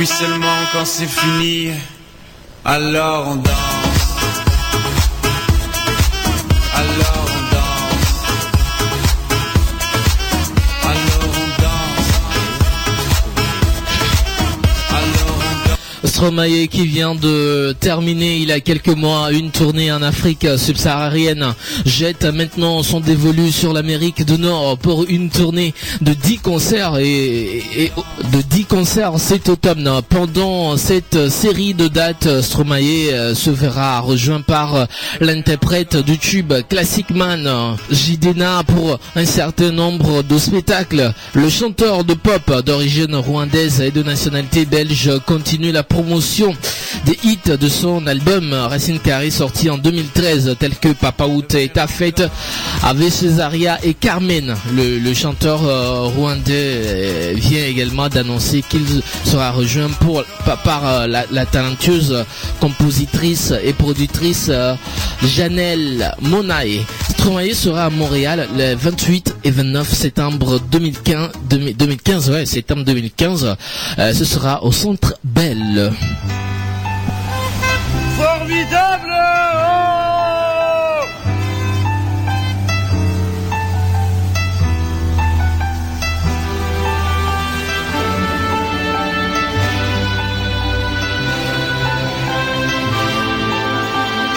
puis 0.00 0.06
seulement 0.06 0.46
quand 0.72 0.86
c'est 0.86 1.04
fini. 1.04 1.72
Alors 2.64 3.28
on 3.28 3.36
danse 3.36 3.79
Stromae 16.20 16.68
qui 16.70 16.84
vient 16.84 17.14
de 17.14 17.74
terminer 17.80 18.36
il 18.36 18.50
y 18.50 18.52
a 18.52 18.60
quelques 18.60 18.88
mois 18.88 19.32
une 19.32 19.50
tournée 19.50 19.90
en 19.90 20.02
Afrique 20.02 20.46
subsaharienne 20.58 21.54
jette 21.86 22.24
maintenant 22.24 22.82
son 22.82 23.00
dévolu 23.00 23.50
sur 23.50 23.72
l'Amérique 23.72 24.26
du 24.26 24.38
Nord 24.38 24.76
pour 24.76 25.06
une 25.08 25.30
tournée 25.30 25.72
de 26.02 26.12
10 26.12 26.38
concerts 26.40 26.92
de 26.92 28.42
10 28.50 28.64
concerts 28.66 29.14
cet 29.16 29.48
automne. 29.48 29.90
Pendant 30.10 30.76
cette 30.76 31.30
série 31.30 31.72
de 31.72 31.88
dates, 31.88 32.42
Stromae 32.42 33.12
euh, 33.12 33.34
se 33.34 33.48
verra 33.48 34.00
rejoint 34.00 34.42
par 34.42 34.88
l'interprète 35.22 35.96
du 35.96 36.18
tube 36.18 36.52
Classic 36.68 37.08
Man 37.08 37.48
Jidena 37.90 38.62
pour 38.66 38.98
un 39.16 39.24
certain 39.24 39.70
nombre 39.70 40.22
de 40.22 40.36
spectacles. 40.36 41.14
Le 41.32 41.48
chanteur 41.48 42.04
de 42.04 42.12
pop 42.12 42.62
d'origine 42.62 43.16
rwandaise 43.16 43.80
et 43.80 43.90
de 43.90 44.02
nationalité 44.02 44.66
belge 44.66 45.10
continue 45.26 45.72
la 45.72 45.82
promotion 45.82 46.09
des 47.06 47.18
hits 47.22 47.38
de 47.58 47.68
son 47.68 48.06
album 48.08 48.52
Racine 48.52 48.98
Carré 48.98 49.30
sorti 49.30 49.70
en 49.70 49.78
2013 49.78 50.56
tels 50.58 50.74
que 50.76 50.88
Papa 50.88 51.26
Out 51.26 51.54
et 51.54 51.68
Ta 51.68 51.86
Fête 51.86 52.24
avec 52.82 53.12
Césaria 53.12 53.78
et 53.84 53.94
Carmen. 53.94 54.56
Le, 54.74 55.14
chanteur 55.14 55.64
euh, 55.64 56.08
rwandais 56.16 56.50
euh, 56.52 57.32
vient 57.36 57.64
également 57.64 58.08
d'annoncer 58.08 58.62
qu'il 58.68 58.84
sera 59.24 59.52
rejoint 59.52 59.90
pour, 60.00 60.24
par, 60.64 60.86
euh, 60.86 61.06
la, 61.06 61.46
talentueuse 61.46 62.24
compositrice 62.60 63.52
et 63.62 63.72
productrice 63.72 64.50
Janelle 65.22 66.12
Monae. 66.22 66.84
Stromae 67.20 67.52
sera 67.52 67.84
à 67.84 67.90
Montréal 67.90 68.48
le 68.56 68.74
28 68.74 69.36
et 69.44 69.50
29 69.50 69.92
septembre 69.92 70.58
2015, 70.58 71.32
2015 71.50 72.30
ouais, 72.30 72.46
septembre 72.46 72.82
2015. 72.84 73.56
Euh, 73.98 74.14
ce 74.14 74.24
sera 74.24 74.64
au 74.64 74.72
Centre 74.72 75.18
Belle. 75.22 75.92
Formidable 78.16 79.12
oh 79.14 79.66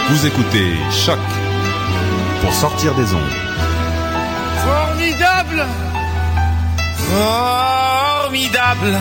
Vous 0.09 0.27
écoutez 0.27 0.73
Choc 0.91 1.42
pour 2.43 2.53
sortir 2.53 2.93
des 2.95 3.13
ondes. 3.13 3.35
Formidable. 4.65 5.65
Formidable. 7.09 8.99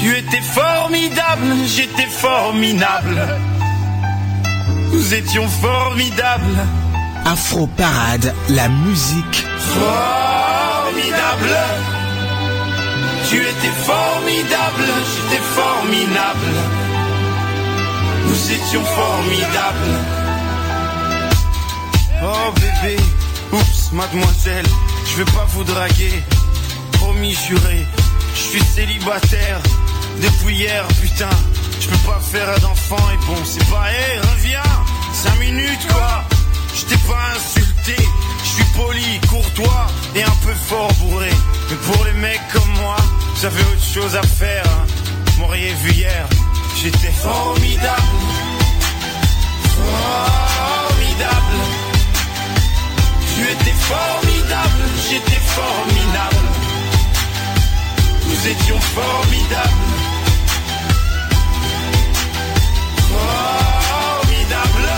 Tu 0.00 0.16
étais 0.16 0.40
formidable, 0.40 1.48
j'étais 1.66 2.06
formidable. 2.06 3.28
Nous 4.92 5.14
étions 5.14 5.46
formidables. 5.48 6.58
Afro 7.26 7.66
Parade, 7.66 8.32
la 8.48 8.68
musique. 8.68 9.44
Formidable. 9.74 11.56
Tu 13.28 13.36
étais 13.36 13.74
formidable, 13.92 14.86
j'étais 15.10 15.42
formidable. 15.42 16.52
Nous 18.28 18.52
étions 18.52 18.84
formidables 18.84 20.25
Oh 22.22 22.52
bébé, 22.54 22.96
oups 23.52 23.92
mademoiselle, 23.92 24.66
je 25.06 25.16
vais 25.16 25.30
pas 25.32 25.46
vous 25.48 25.64
draguer. 25.64 26.22
Promis 26.92 27.34
juré, 27.34 27.86
je 28.34 28.40
suis 28.40 28.64
célibataire. 28.64 29.60
Depuis 30.22 30.56
hier 30.56 30.86
putain 31.02 31.28
Je 31.80 31.88
peux 31.88 32.08
pas 32.08 32.20
faire 32.20 32.58
d'enfant 32.60 33.10
et 33.12 33.26
bon 33.26 33.36
c'est 33.44 33.64
pas 33.70 33.92
hé 33.92 34.18
reviens. 34.32 34.62
Cinq 35.12 35.38
minutes 35.38 35.86
quoi. 35.92 36.24
Je 36.74 36.84
t'ai 36.86 36.96
pas 37.08 37.32
insulté. 37.36 37.96
Je 38.42 38.48
suis 38.48 38.64
poli, 38.76 39.20
courtois 39.28 39.86
et 40.14 40.22
un 40.22 40.36
peu 40.42 40.54
fort 40.54 40.92
bourré. 40.94 41.30
Mais 41.70 41.76
pour 41.76 42.04
les 42.04 42.12
mecs 42.12 42.40
comme 42.52 42.70
moi 42.80 42.96
J'avais 43.40 43.60
autre 43.60 43.84
chose 43.84 44.16
à 44.16 44.22
faire 44.22 44.64
hein. 44.66 44.86
M'auriez 45.38 45.74
vu 45.82 45.92
hier. 45.92 46.26
J'étais 46.82 47.12
formidable. 47.12 48.02
Formidable 49.76 51.55
tu 53.36 53.42
étais 53.42 53.76
formidable, 53.92 54.82
j'étais 55.10 55.40
formidable. 55.58 56.46
Nous 58.24 58.48
étions 58.48 58.80
formidables. 58.80 59.86
Formidable. 63.12 64.88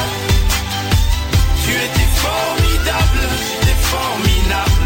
Tu 1.65 1.71
étais 1.73 2.11
formidable, 2.27 3.23
j'étais 3.45 3.79
formidable. 3.95 4.85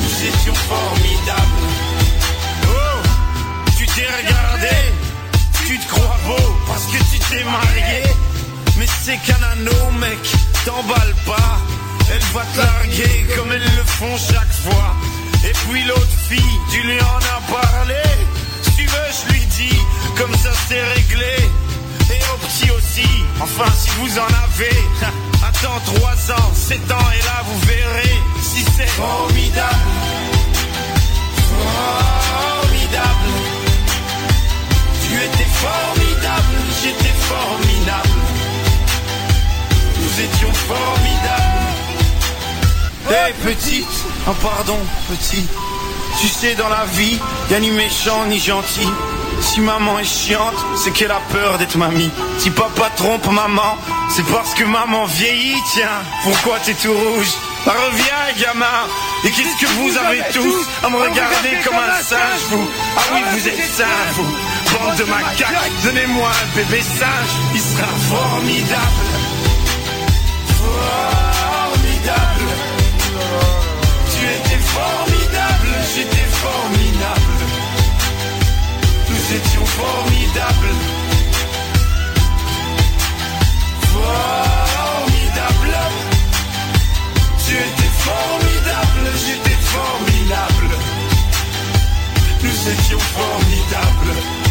Nous 0.00 0.16
étions 0.28 0.54
formidables. 0.54 1.66
Oh, 2.68 3.02
tu 3.76 3.84
t'es 3.84 4.06
regardé, 4.18 4.76
tu 5.66 5.78
te 5.78 5.88
crois 5.92 6.16
beau 6.26 6.56
parce 6.66 6.86
que 6.86 6.96
tu 7.10 7.18
t'es 7.18 7.44
marié. 7.44 8.02
Mais 8.78 8.86
c'est 9.04 9.18
qu'un 9.18 9.42
anneau, 9.52 9.90
mec 10.00 10.45
t'emballe 10.66 11.14
pas. 11.24 11.52
Elle 12.12 12.26
va 12.34 12.42
te 12.52 12.58
larguer 12.58 13.26
comme 13.36 13.52
elles 13.52 13.76
le 13.78 13.84
font 13.84 14.16
chaque 14.16 14.54
fois. 14.64 14.90
Et 15.48 15.52
puis 15.52 15.84
l'autre 15.84 16.16
fille, 16.28 16.58
tu 16.70 16.82
lui 16.82 17.00
en 17.00 17.20
as 17.34 17.42
parlé. 17.60 18.02
Si 18.62 18.70
tu 18.76 18.84
veux, 18.84 19.10
je 19.18 19.32
lui 19.32 19.44
dis, 19.58 19.78
comme 20.18 20.34
ça 20.34 20.50
c'est 20.68 20.82
réglé. 20.94 21.36
Et 22.10 22.20
au 22.32 22.36
petit 22.46 22.70
aussi, 22.70 23.08
enfin 23.40 23.70
si 23.78 23.90
vous 23.98 24.18
en 24.18 24.32
avez. 24.44 24.78
Attends 25.48 25.80
3 25.98 26.32
ans, 26.36 26.50
7 26.54 26.78
ans, 26.90 27.08
et 27.16 27.22
là 27.24 27.38
vous 27.46 27.60
verrez 27.60 28.16
si 28.42 28.64
c'est 28.76 28.88
formidable. 28.88 29.92
Formidable. 32.56 33.32
Tu 35.02 35.14
étais 35.14 35.50
formidable, 35.64 36.56
j'étais 36.82 37.14
formidable. 37.30 37.75
Nous 40.16 40.22
étions 40.22 40.52
formidables. 40.52 41.42
Hé 43.10 43.34
petite, 43.44 44.04
oh 44.26 44.32
pardon 44.42 44.78
petit. 45.10 45.46
Tu 46.20 46.28
sais 46.28 46.54
dans 46.54 46.68
la 46.70 46.86
vie, 46.94 47.18
y 47.50 47.54
a 47.54 47.60
ni 47.60 47.70
méchant 47.70 48.24
ni 48.26 48.38
gentil. 48.38 48.88
Si 49.42 49.60
maman 49.60 49.98
est 49.98 50.04
chiante, 50.04 50.56
c'est 50.76 50.92
qu'elle 50.92 51.10
a 51.10 51.20
peur 51.32 51.58
d'être 51.58 51.76
mamie. 51.76 52.10
Si 52.38 52.50
papa 52.50 52.90
trompe 52.96 53.30
maman, 53.30 53.76
c'est 54.08 54.24
parce 54.26 54.54
que 54.54 54.64
maman 54.64 55.04
vieillit, 55.04 55.60
tiens. 55.74 56.00
Pourquoi 56.22 56.60
t'es 56.60 56.74
tout 56.74 56.94
rouge? 56.94 57.32
Bah, 57.66 57.74
Reviens 57.74 58.42
gamin. 58.42 58.86
Et 59.24 59.30
qu'est-ce 59.30 59.60
que 59.60 59.70
vous 59.72 59.98
avez 59.98 60.22
tous 60.32 60.66
à 60.82 60.88
me 60.88 60.96
regarder 60.96 61.58
comme 61.62 61.74
un 61.74 62.02
singe, 62.02 62.40
vous? 62.50 62.68
Ah 62.96 63.00
oui, 63.12 63.20
vous 63.32 63.48
êtes 63.48 63.70
singe, 63.70 64.14
vous. 64.14 64.78
Bande 64.78 64.96
de 64.96 65.04
macaques, 65.04 65.72
donnez-moi 65.84 66.30
un 66.30 66.56
bébé 66.56 66.80
singe, 66.80 67.36
il 67.54 67.60
sera 67.60 67.88
formidable. 68.08 69.25
Tu 72.06 72.12
étais 74.22 74.62
formidable, 74.62 75.72
j'étais 75.92 76.28
formidable. 76.44 77.38
Nous 79.10 79.24
étions 79.34 79.66
formidables. 79.66 80.74
Formidable. 83.92 85.74
Tu 87.44 87.54
étais 87.54 87.92
formidable, 88.06 89.04
j'étais 89.24 89.58
formidable. 89.74 90.78
Nous 92.40 92.58
étions 92.70 93.00
formidables. 93.00 94.45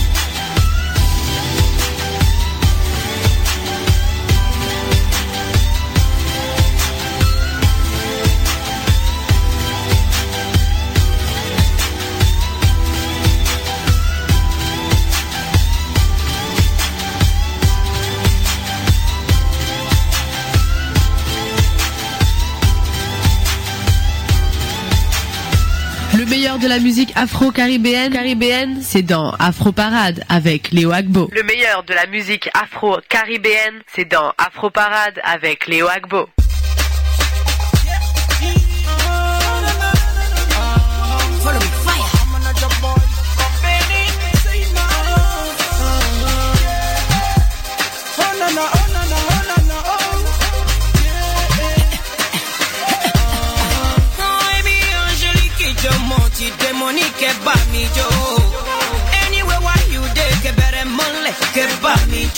Le 26.26 26.32
meilleur 26.32 26.58
de 26.58 26.68
la 26.68 26.80
musique 26.80 27.14
afro-caribéenne, 27.16 28.12
caribéenne, 28.12 28.80
c'est 28.82 29.04
dans 29.04 29.34
Afro 29.34 29.72
Parade 29.72 30.24
avec 30.28 30.72
Léo 30.72 30.92
Agbo. 30.92 31.30
Le 31.32 31.44
meilleur 31.44 31.84
de 31.84 31.94
la 31.94 32.08
musique 32.08 32.50
afro-caribéenne, 32.56 33.84
c'est 33.94 34.06
dans 34.06 34.34
Afro 34.40 34.72
Parade 34.72 35.22
avec 35.24 35.68
Léo 35.68 35.88
Agbo. 35.88 36.28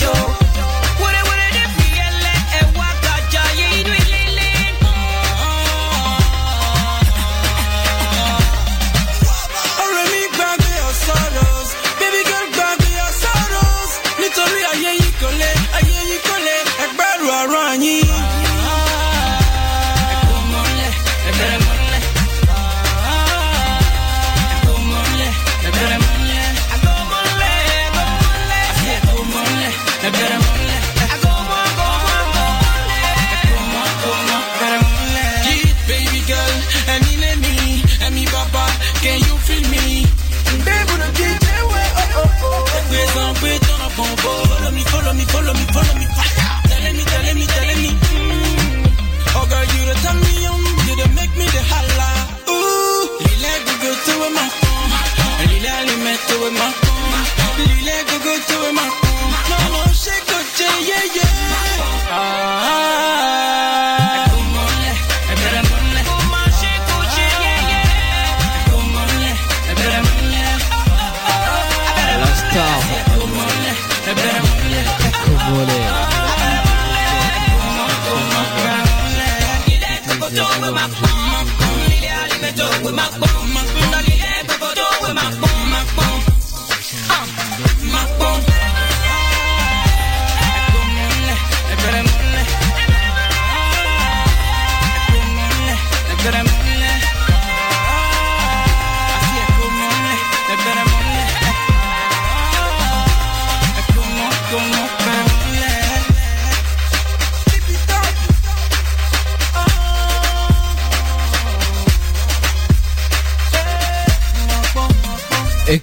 yo. 0.00 0.47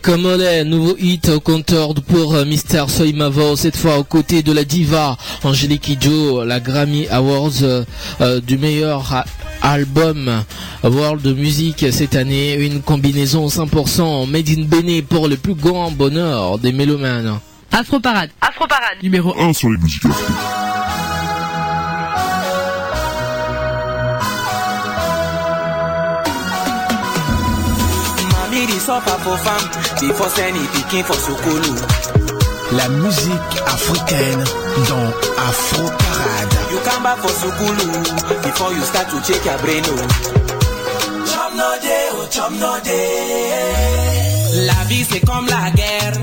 Et 0.06 0.12
comme 0.12 0.26
on 0.26 0.40
est, 0.40 0.64
nouveau 0.64 0.96
hit 1.00 1.30
au 1.30 1.40
compteur 1.40 1.94
pour 1.96 2.36
euh, 2.36 2.46
Mister 2.46 2.84
Soy 2.88 3.14
Mavo, 3.14 3.56
cette 3.56 3.76
fois 3.78 3.98
aux 3.98 4.04
côtés 4.04 4.44
de 4.44 4.52
la 4.52 4.64
diva 4.64 5.18
Angélique 5.44 5.82
Kidjo, 5.84 6.44
la 6.44 6.60
Grammy 6.60 7.08
Awards 7.10 7.64
euh, 7.64 7.84
euh, 8.22 8.40
du 8.40 8.58
meilleur 8.58 9.24
album 9.62 10.44
World 10.84 11.22
de 11.22 11.34
musique 11.34 11.86
cette 11.92 12.16
année, 12.16 12.54
une 12.56 12.82
combinaison 12.82 13.48
100% 13.48 14.30
made 14.30 14.50
in 14.50 14.64
Bénin 14.64 15.02
pour 15.08 15.28
le 15.28 15.38
plus 15.38 15.56
grand 15.56 15.92
bonheur 15.92 16.60
des 16.60 16.72
mélomanes. 16.72 17.40
Afro 17.72 18.00
Parade. 18.00 18.30
Afro 18.42 18.68
Parade. 18.68 19.02
Numéro 19.02 19.34
1 19.40 19.54
sur 19.54 19.70
les 19.70 19.78
musiques 19.78 20.04
suffer 28.86 29.18
for 29.26 29.38
farm 29.46 29.64
before 30.00 30.30
sending 30.30 30.68
pikin 30.74 31.04
for 31.04 31.18
sukulu. 31.26 31.74
la 32.78 32.88
musique 32.90 33.56
africaine 33.66 34.44
dans 34.90 35.08
Afro 35.50 35.86
Parade. 36.02 36.56
You 36.72 36.80
come 36.88 37.04
back 37.04 37.18
for 37.18 37.34
Sukulu 37.42 37.88
before 38.44 38.74
you 38.74 38.82
start 38.82 39.08
to 39.10 39.18
check 39.28 39.44
your 39.46 39.58
brain. 39.64 39.84
Oh. 39.88 40.08
Chom 41.32 41.52
no 41.58 41.70
day, 41.82 42.06
oh 42.14 42.28
chom 42.30 42.54
no 42.60 42.72
day. 42.84 44.66
La 44.68 44.80
vie 44.90 45.04
c'est 45.10 45.22
comme 45.22 45.48
la 45.48 45.72
guerre, 45.72 46.14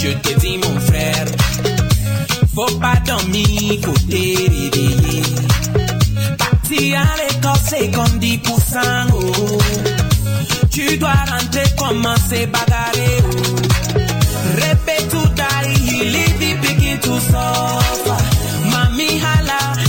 je 0.00 0.10
te 0.24 0.38
dis 0.40 0.58
mon 0.58 0.80
frère. 0.80 1.26
Faut 2.54 2.78
pas 2.78 2.96
dormir, 3.06 3.80
faut 3.84 3.92
te 3.92 4.22
réveiller. 4.40 5.22
Partir 6.38 7.00
à 7.00 7.16
l'école 7.20 7.62
c'est 7.68 7.90
comme 7.90 8.18
10%. 8.18 8.40
Oh. 9.14 10.13
Tu 10.74 10.98
dois 10.98 11.12
rentrer, 11.30 11.62
commencer 11.78 12.46
bagarrer. 12.46 13.22
Répète 14.56 15.08
tout 15.08 15.30
he 15.86 16.02
leave 16.02 16.38
the 16.62 16.98
to 17.00 17.20
suffer. 17.20 18.24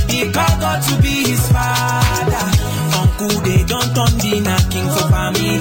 He 0.10 0.32
call 0.32 0.60
God 0.60 0.82
to 0.84 1.02
be 1.02 1.32
his 1.32 1.42
father. 1.48 2.52
They 3.44 3.64
don't 3.64 3.96
turn 3.96 4.14
king 4.70 4.88
for 4.90 5.10
family. 5.10 5.58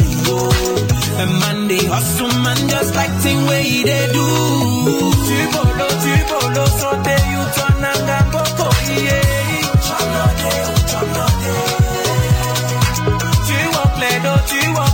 Man 1.40 1.68
they 1.68 1.86
hustle 1.86 2.28
man 2.42 2.68
just 2.68 2.94
like 2.94 3.12
thing 3.22 3.46
way 3.46 3.82
they 3.82 4.12
do. 4.12 4.26
Tubolo, 5.26 5.88
tubolo, 6.02 6.64
so 6.80 6.90
they 7.02 7.22
you 7.32 7.42
turn 7.56 7.84
and 7.84 8.02
gambo 8.08 8.44
yeah. 9.04 9.23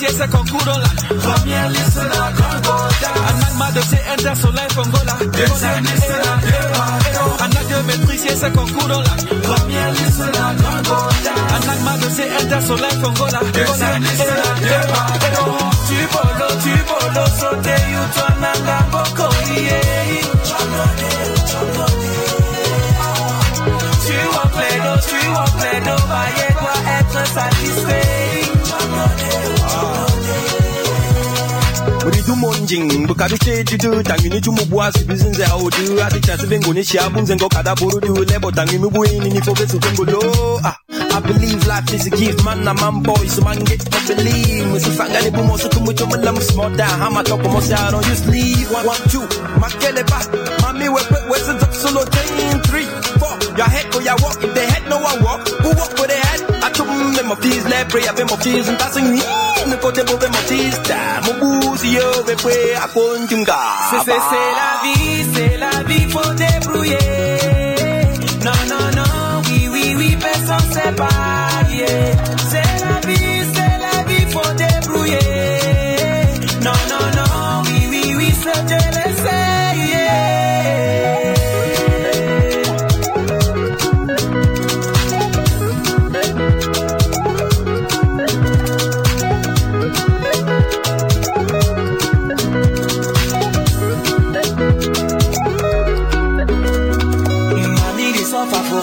de 0.00 0.06
maîtrise, 0.06 0.08
yes, 0.08 0.16
c'est 0.18 0.30
concours 0.30 0.64
dans 0.64 0.78
la 0.78 0.88
première 1.20 1.68
liste 1.68 1.94
de 1.94 2.00
la 2.00 2.32
Congoda. 2.32 3.10
Anak 3.28 3.54
ma 3.58 3.70
de 3.72 3.80
c'est 3.88 4.04
inter 4.12 4.40
soleil 4.40 4.68
Congola. 4.74 5.16
Deuxième 5.20 5.84
liste 5.84 6.08
de 6.08 6.16
la 6.16 6.36
Deva. 6.46 6.84
Anak 7.44 7.68
de 7.68 7.86
maîtrise, 7.86 8.24
yes, 8.24 8.38
c'est 8.40 8.52
concours 8.52 8.88
dans 8.88 9.00
la 9.00 9.14
première 9.42 9.90
liste 9.92 10.18
de 10.18 10.24
la 10.24 10.54
Congoda. 10.62 11.34
Anak 11.56 11.80
ma 11.84 11.96
de 11.98 12.08
c'est 12.10 12.30
inter 12.40 12.66
soleil 12.66 13.02
Congola. 13.02 13.40
Deuxième 13.52 14.02
liste 14.02 14.24
de 14.24 14.36
la 14.40 14.52
Deva. 14.60 15.06
Tu 15.88 15.98
bolo, 16.12 16.48
tu 16.62 16.74
bolo, 16.88 17.24
sauter, 17.38 17.82
you 17.92 18.02
turn 18.14 18.44
and 18.44 18.60
gambo, 18.66 19.02
yeah. 19.56 19.80
Tu 24.06 24.16
walk 24.34 24.54
les 24.56 24.78
dos, 24.80 25.00
tu 25.08 25.20
dos, 25.84 26.02
bailler 26.08 26.52
doit 26.58 26.82
être 26.98 27.20
satisfait. 27.28 28.19
monjing 32.40 33.06
bukabichejidu 33.06 34.02
tanginijumubuasi 34.02 35.04
bizinze 35.04 35.44
audu 35.44 36.02
adichasi 36.06 36.46
bengonishiabunzengo 36.46 37.48
kadaburudu 37.48 38.24
lebotangimubuininifobesukwengolo 38.24 40.60
ah. 40.64 40.74
I 41.12 41.20
believe 41.20 41.66
life 41.66 41.92
is 41.94 42.06
a 42.06 42.10
gift, 42.10 42.44
man. 42.44 42.66
I'm 42.66 42.78
on 42.78 43.02
boy, 43.02 43.26
so 43.26 43.42
man 43.42 43.58
get 43.64 43.80
to 43.80 44.14
believe. 44.14 44.64
Musifangani 44.66 45.30
bumoso 45.30 45.68
kumuchomalam 45.68 46.40
smarta. 46.40 46.84
Hama 46.86 47.22
topo 47.24 47.48
mosi, 47.48 47.74
I 47.74 47.90
don't 47.90 48.06
use 48.06 48.26
leave. 48.28 48.70
One, 48.72 48.86
one, 48.86 49.00
two. 49.10 49.26
Makele 49.60 50.02
ba, 50.08 50.20
mami 50.62 50.88
wepe, 50.88 51.14
wesen 51.30 51.58
zap 51.58 51.72
solo 51.74 52.04
day. 52.04 52.29
Your 53.56 53.68
head 53.68 53.90
go 53.92 53.98
ya 54.00 54.14
walk. 54.22 54.42
If 54.42 54.54
they 54.54 54.66
head 54.66 54.84
no 54.88 54.98
one 54.98 55.22
walk. 55.22 55.48
Who 55.62 55.68
walk 55.76 55.92
with 55.98 56.08
their 56.08 56.20
head? 56.30 56.40
I 56.62 56.68
took 56.70 56.86
them 56.86 57.26
my 57.28 57.36
fees, 57.36 57.64
let 57.66 57.88
pray, 57.88 58.04
I 58.06 58.12
my 58.12 58.36
fees 58.36 58.68
and 58.68 58.78
passing 58.78 59.10
me. 59.12 59.20
Me 59.70 59.76
kote 59.80 60.02
bo 60.06 60.14
my 60.16 60.42
fees, 60.48 60.76
da. 60.88 61.20
Mo 61.24 61.32
buzi 61.40 61.94
yo 61.96 62.06
we 62.26 62.34
pray, 62.36 62.74
I 62.76 62.86
konjunga. 62.94 63.60
C'est, 63.90 64.04
c'est, 64.06 64.20
c'est 64.30 64.50
la 64.60 64.72
vie, 64.84 65.24
c'est 65.34 65.56
la 65.58 65.82
vie, 65.88 66.10
faut 66.10 66.32
débrouiller. 66.34 66.98
Non, 68.44 68.60
non, 68.72 68.86
non, 68.96 69.42
oui, 69.48 69.68
oui, 69.70 69.94
oui, 69.96 70.16
personne 70.16 70.72
sait 70.72 70.92
pas. 70.92 71.68
yeah. 71.70 72.39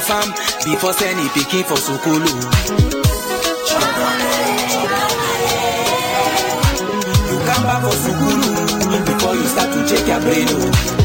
Fam 0.08 0.32
before 0.63 0.93
send 0.93 1.20
it 1.20 1.32
pikin 1.36 1.63
for 1.67 1.76
sukulu. 1.76 2.32
You 7.30 7.38
come 7.48 7.63
back 7.67 7.82
for 7.84 7.98
sukulu 8.04 9.06
before 9.06 9.36
you 9.36 9.43
start 9.43 9.70
to 9.74 9.80
check 9.89 10.08
your 10.08 10.22
brain. 10.22 10.48
Oh. 10.50 10.97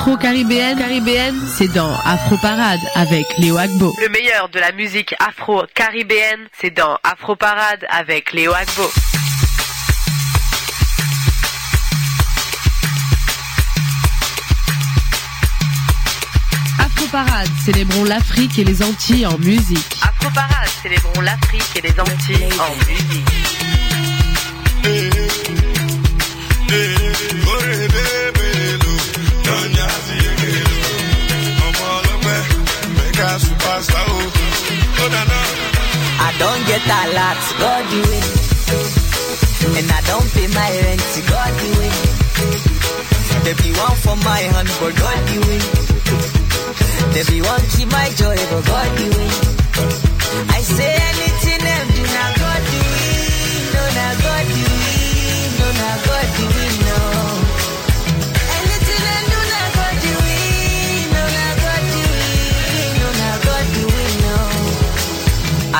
Afro-caribéenne, 0.00 0.78
caribéenne, 0.78 1.38
c'est 1.46 1.68
dans 1.74 1.92
Afro 2.06 2.38
Parade 2.38 2.80
avec 2.94 3.26
Léo 3.36 3.58
Agbo. 3.58 3.94
Le 4.00 4.08
meilleur 4.08 4.48
de 4.48 4.58
la 4.58 4.72
musique 4.72 5.14
afro-caribéenne, 5.18 6.48
c'est 6.58 6.70
dans 6.70 6.96
Afro 7.04 7.36
Parade 7.36 7.84
avec 7.90 8.32
Léo 8.32 8.54
Agbo. 8.54 8.90
Afro 16.78 17.06
Parade, 17.12 17.48
célébrons 17.62 18.04
l'Afrique 18.04 18.58
et 18.58 18.64
les 18.64 18.82
Antilles 18.82 19.26
en 19.26 19.36
musique. 19.36 19.98
Afro 20.00 20.30
Parade, 20.34 20.70
célébrons 20.82 21.20
l'Afrique 21.20 21.76
et 21.76 21.82
les 21.82 22.00
Antilles 22.00 22.48
en 22.58 22.74
musique. 22.88 23.26
I 36.20 36.32
don't 36.40 36.62
get 36.64 36.80
a 36.88 37.12
lot, 37.12 37.36
God 37.60 37.84
the 37.92 38.00
way. 38.08 38.24
And 39.76 39.86
I 39.92 40.00
don't 40.08 40.24
pay 40.32 40.48
my 40.48 40.70
rent, 40.80 41.04
God 41.28 41.52
the 41.60 41.68
way. 41.78 41.92
There 43.44 43.58
be 43.60 43.70
one 43.76 43.96
for 44.00 44.16
my 44.24 44.40
hand, 44.40 44.72
but 44.80 44.96
God 44.96 45.20
the 45.28 45.38
way. 45.44 45.60
There 47.12 47.28
be 47.28 47.42
one 47.42 47.60
keep 47.76 47.92
my 47.92 48.08
joy, 48.16 48.36
but 48.50 48.64
God 48.64 48.88
the 48.96 49.06
way. 49.12 49.28
I 50.56 50.62
say 50.62 50.88
anything 50.88 51.60
them 51.60 51.86
do, 51.92 52.02
now 52.02 52.32
God 52.40 52.62
the 52.72 52.78
way. 52.88 53.20
No, 53.74 53.82
now 54.00 54.12
God 54.24 54.44
the 54.48 54.64
way. 54.64 54.88
No, 55.60 55.66
now 55.76 55.96
God 56.08 56.59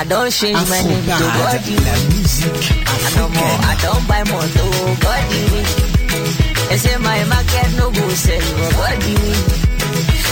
the 0.04 0.08
don't 0.08 0.32
change 0.32 0.56
my 0.68 0.80
name 0.82 1.04
to 1.04 1.26
Gordy. 1.36 1.76
La 1.84 1.94
musique 2.08 2.72
I 2.86 3.10
no 3.16 3.28
more, 3.28 3.56
I 3.68 3.74
don't 3.82 4.04
buy 4.08 4.22
more 4.30 4.48
to 4.56 4.66
Gordy. 5.04 5.44
They 6.68 6.78
say 6.78 6.96
my 6.98 7.24
market 7.24 7.68
no 7.76 7.90
go 7.90 8.08
sell, 8.10 8.40
win. 8.78 9.36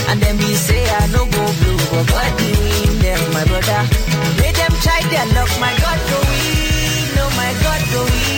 And 0.08 0.20
then 0.22 0.36
me 0.38 0.54
say 0.54 0.84
I 0.88 1.06
no 1.12 1.24
go 1.26 1.42
blue, 1.60 1.76
win. 1.92 2.98
Them 3.02 3.20
my 3.32 3.44
brother, 3.44 3.82
let 4.40 4.54
them 4.54 4.72
try 4.84 5.00
their 5.10 5.26
luck. 5.36 5.50
My 5.60 5.74
God 5.82 5.98
go 6.10 6.18
win, 6.30 7.14
no 7.16 7.24
my 7.36 7.52
God 7.62 7.82
go 7.92 8.00
win, 8.04 8.37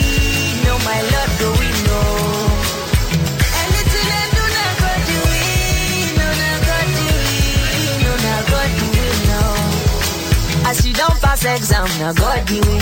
pass 11.41 11.61
exam, 11.61 11.87
now 11.99 12.13
God 12.13 12.49
you 12.49 12.61
win. 12.61 12.81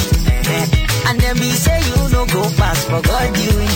And 1.07 1.19
then 1.19 1.39
me 1.39 1.51
say 1.51 1.79
you 1.79 2.09
no 2.09 2.25
go 2.25 2.43
pass, 2.57 2.85
but 2.85 3.03
God 3.03 3.37
you 3.37 3.51
win. 3.57 3.69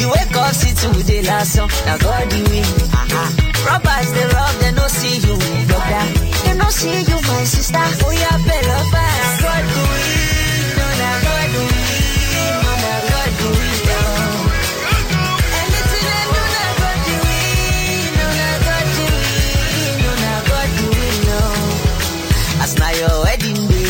You 0.00 0.08
wake 0.10 0.36
up, 0.36 0.54
see 0.54 0.74
today 0.74 1.22
last 1.22 1.52
song, 1.54 1.70
now 1.86 1.96
God 1.98 2.32
you 2.32 2.44
win. 2.44 2.64
Uh-huh. 2.92 3.30
Robbers 3.66 4.12
they 4.12 4.26
rob, 4.26 4.54
they 4.60 4.72
no 4.72 4.86
see 4.88 5.16
you, 5.26 5.36
brother. 5.68 6.04
They 6.44 6.54
no 6.56 6.68
see 6.70 7.00
you, 7.02 7.16
my 7.28 7.44
sister. 7.44 7.78
Oh 7.78 8.10
yeah, 8.10 8.36
better 8.46 8.82
pass. 8.92 9.42
God 9.42 9.64
do 9.70 9.80
win, 9.92 10.76
no 10.78 10.86
na 11.00 11.10
God 11.22 11.46
do 11.52 11.60
win, 11.60 11.85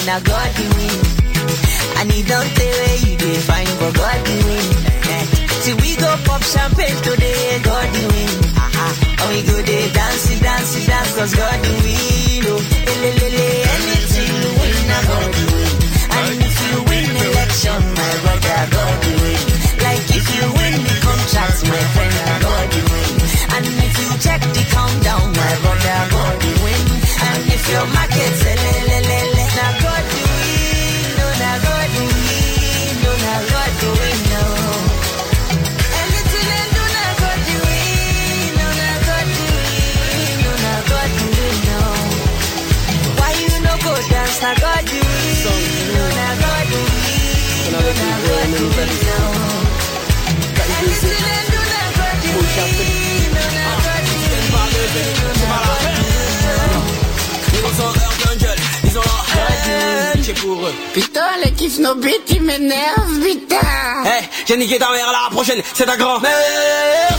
na 0.07 0.21
God 0.21 0.51
win. 0.77 0.99
And 1.99 2.13
he 2.13 2.23
don't 2.23 2.51
tell 2.55 2.75
where 2.79 2.99
you 3.07 3.17
dey 3.19 3.39
find, 3.49 3.69
but 3.81 3.93
God 3.95 4.19
the 4.27 4.37
win. 4.47 4.69
Eh. 5.11 5.25
See 5.65 5.75
we 5.83 5.97
go 5.97 6.11
pop 6.25 6.43
champagne 6.43 6.97
today, 7.03 7.59
God 7.63 7.89
the 7.95 8.05
win. 8.13 8.33
And 9.19 9.29
we 9.35 9.41
go 9.43 9.57
dey 9.67 9.91
dance, 9.93 10.41
dance, 10.41 10.87
dance, 10.87 11.11
cause 11.17 11.35
God 11.35 11.59
the 11.65 11.73
win. 11.83 12.45
Oh, 12.47 12.63
elelele, 12.93 13.49
anything 13.75 14.31
you 14.31 14.51
win, 14.61 14.79
God 15.11 15.31
the 15.35 15.45
win. 15.53 15.75
And 16.17 16.39
if 16.47 16.57
you 16.71 16.77
win 16.87 17.11
election, 17.27 17.81
my 17.99 18.13
brother, 18.23 18.61
God 18.75 18.97
the 19.03 19.13
win. 19.23 19.43
Like 19.83 20.07
if 20.19 20.27
you 20.37 20.45
win 20.55 20.75
the 20.87 20.95
contract, 21.03 21.59
my 21.67 21.83
friend, 21.95 22.15
God 22.47 22.67
the 22.71 22.83
win. 22.91 23.13
And 23.57 23.65
if 23.67 23.95
you 23.99 24.11
check 24.23 24.41
the 24.55 24.63
countdown, 24.71 25.27
my 25.35 25.53
brother, 25.65 25.99
God 26.15 26.35
the 26.45 26.53
win. 26.63 26.83
And 27.27 27.41
if 27.51 27.63
your 27.73 27.87
market 27.97 28.33
say 28.45 28.55
pour 60.35 60.67
eux. 60.67 60.75
Putain, 60.93 61.27
les 61.45 61.53
kiffs 61.53 61.79
no 61.79 61.95
beat, 61.95 62.23
ils 62.31 62.43
m'énervent, 62.43 63.21
putain. 63.23 63.57
Hey, 64.05 64.29
j'ai 64.47 64.57
niqué 64.57 64.79
ta 64.79 64.91
mère, 64.93 65.11
la 65.13 65.31
prochaine, 65.31 65.63
c'est 65.75 65.87
ta 65.87 65.97
grand-mère. 65.97 67.19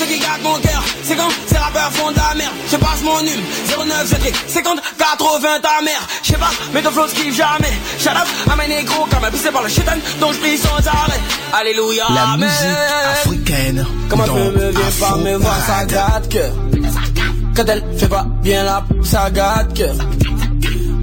Ce 0.00 0.04
qui 0.06 0.18
garde 0.18 0.40
mon 0.42 0.58
cœur, 0.60 0.82
c'est 1.02 1.14
quand 1.14 1.28
ces 1.46 1.58
rappeurs 1.58 1.92
font 1.92 2.10
de 2.10 2.16
la 2.16 2.34
merde. 2.34 2.54
Je 2.70 2.76
passe 2.76 3.02
mon 3.02 3.20
num, 3.20 3.86
09 3.86 4.06
Z 4.06 4.16
50 4.48 4.80
80 4.98 5.60
ta 5.60 5.84
mère. 5.84 6.00
Je 6.22 6.28
sais 6.32 6.38
pas, 6.38 6.48
mais 6.72 6.80
ton 6.80 6.90
flow 6.90 7.04
kiffe 7.14 7.36
jamais. 7.36 7.68
Out 8.00 8.26
à 8.50 8.56
mes 8.56 8.68
négros, 8.68 9.06
quand 9.10 9.20
même 9.20 9.30
poussé 9.30 9.50
par 9.50 9.62
le 9.62 9.68
chétan, 9.68 9.92
dont 10.18 10.32
je 10.32 10.38
prie 10.38 10.56
sans 10.56 10.78
arrêt. 10.88 11.20
Alléluia, 11.52 12.04
La 12.14 12.36
musique 12.38 12.78
africaine 13.12 13.86
Comment 14.08 14.24
peut 14.24 14.32
me 14.32 14.70
vient 14.70 15.06
pas 15.06 15.16
me 15.16 15.36
voir, 15.36 15.60
ça 15.66 15.84
gâte 15.84 16.28
que. 16.30 17.54
Quand 17.54 17.64
elle 17.68 17.84
fait 17.98 18.08
pas 18.08 18.26
bien 18.42 18.64
la, 18.64 18.82
ça 19.02 19.30
gâte 19.30 19.74
que. 19.74 19.84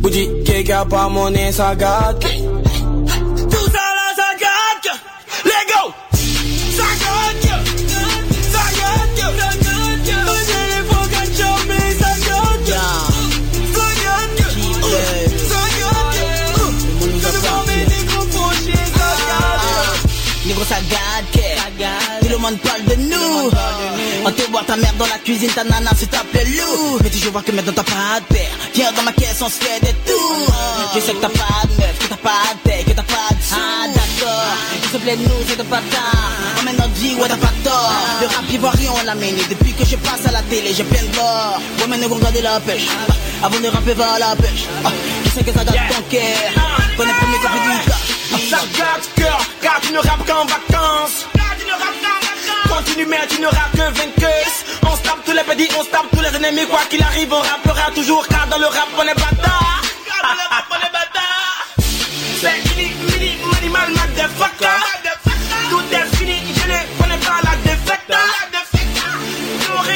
Bougie, 0.01 0.29
qui 0.43 0.71
a 0.71 0.85
pas 0.85 1.07
monnaie, 1.07 1.51
ça 1.51 1.75
gâte 1.75 2.19
que. 2.19 2.56
Monde 22.49 22.59
parle 22.59 22.83
de 22.85 22.95
nous. 22.95 23.51
On 24.25 24.31
te 24.31 24.41
voit 24.51 24.63
ta 24.63 24.75
mère 24.77 24.93
dans 24.97 25.05
la 25.07 25.17
cuisine, 25.19 25.49
ta 25.49 25.63
nana 25.63 25.91
se 25.99 26.05
t'appelle 26.05 26.47
Lou. 26.55 26.99
Mais 27.03 27.11
je 27.13 27.29
vois 27.29 27.41
que 27.41 27.51
maintenant 27.51 27.73
t'as 27.75 27.83
pas 27.83 28.19
de 28.19 28.33
père. 28.35 28.51
Viens 28.73 28.91
dans 28.93 29.03
ma 29.03 29.11
caisse, 29.11 29.41
on 29.41 29.49
se 29.49 29.59
fait 29.63 29.79
des 29.81 29.93
tours. 30.05 30.53
Je 30.95 30.99
sais 30.99 31.13
que 31.13 31.21
t'as 31.21 31.29
pas 31.29 31.61
de 31.67 31.73
meuf, 31.81 31.97
que 31.99 32.07
t'as 32.07 32.17
pas 32.17 32.47
de 32.53 32.69
paix, 32.69 32.83
que 32.87 32.91
t'as 32.91 33.03
pas 33.03 33.29
de 33.31 33.41
sous. 33.43 33.55
Ah, 33.55 33.87
d'accord. 33.87 34.55
S'il 34.81 34.91
te 34.91 34.97
plaît, 34.97 35.17
nous, 35.17 35.39
c'est 35.47 35.57
pas 35.67 35.81
tard. 35.91 36.31
On 36.59 36.63
mène 36.63 36.77
notre 36.77 36.93
vie, 36.93 37.15
ouais, 37.15 37.27
t'as 37.27 37.37
pas 37.37 37.53
tort. 37.63 37.91
Le 38.21 38.27
rap 38.27 38.49
ivoirien, 38.49 38.91
on 39.01 39.05
l'a 39.05 39.15
mené. 39.15 39.41
Depuis 39.49 39.73
que 39.73 39.85
je 39.85 39.95
passe 39.97 40.25
à 40.27 40.31
la 40.31 40.41
télé, 40.43 40.73
j'ai 40.75 40.83
plein 40.83 41.03
de 41.03 41.15
bord. 41.15 41.59
Ouais, 41.79 41.85
mais 41.89 41.97
ne 41.97 42.07
regardez 42.07 42.41
la 42.41 42.59
pêche. 42.59 42.87
Ah, 43.41 43.45
Avant 43.47 43.59
de 43.59 43.67
rapper, 43.67 43.93
va 43.93 44.13
à 44.13 44.19
la 44.19 44.35
pêche. 44.35 44.65
Ah, 44.85 44.89
Je 45.25 45.29
sais 45.31 45.43
que 45.43 45.51
ça 45.51 45.63
gâte 45.65 45.89
ton 45.89 46.01
cœur. 46.09 46.51
Connais 46.97 47.13
premier 47.13 47.39
café 47.43 47.59
du 47.59 47.89
cash. 47.89 48.49
Ça 48.49 48.59
gâte 48.77 49.09
cœur, 49.15 49.39
car 49.61 49.79
tu 49.81 49.91
ne 49.93 49.99
rappes 49.99 50.25
qu'en 50.25 50.45
vacances. 50.45 51.25
Continue, 51.33 51.43
mais 51.47 51.55
tu 51.59 51.65
ne 51.65 51.71
rappes 51.73 52.26
que 53.77 53.85
vainqueuse. 53.97 54.57
On 54.83 54.95
se 54.95 55.01
tape 55.03 55.23
tous 55.25 55.33
les 55.33 55.43
petits, 55.43 55.69
on 55.77 55.83
se 55.83 55.89
tape 55.89 56.07
tous 56.11 56.21
les 56.21 56.35
ennemis. 56.35 56.67
Quoi 56.67 56.81
qu'il 56.89 57.01
arrive, 57.01 57.33
on 57.33 57.41
rappera 57.41 57.91
toujours, 57.93 58.27
car 58.27 58.47
dans 58.47 58.57
le 58.57 58.65
rap, 58.65 58.89
on 58.97 59.03
est 59.03 59.15
bâtard. 59.15 59.81
Car 60.07 60.21
dans 60.23 60.35
le 60.41 60.45
rap, 60.53 60.65
on 60.71 60.79
est 60.87 60.93
bâtard. 60.97 61.67
C'est 62.41 62.59
fini, 62.69 62.87
mini, 63.07 63.37
manimal, 63.51 63.89
motherfucker. 63.91 64.79
Tout 65.69 65.87
est 65.91 66.15
fini, 66.17 66.37
je 66.55 66.67
ne 66.71 66.79
connais 66.99 67.21
pas 67.25 67.39
la 67.43 67.55
défaite. 67.63 68.13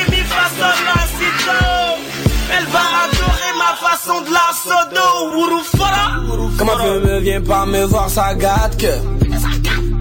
Mis 0.09 0.23
face 0.23 0.61
à 0.61 0.73
la. 0.85 1.01
Elle 2.53 2.65
va 2.65 2.79
adorer 3.05 3.53
ma 3.57 3.71
façon 3.87 4.21
de 4.21 4.31
la 4.31 4.47
sodo. 4.63 5.07
Wurufara. 5.35 6.05
Comment 6.57 6.77
peu 6.77 6.99
me 6.99 7.19
vient 7.19 7.41
pas 7.41 7.65
me 7.65 7.83
voir, 7.85 8.09
ça 8.09 8.33
gâte 8.35 8.77
que. 8.77 9.21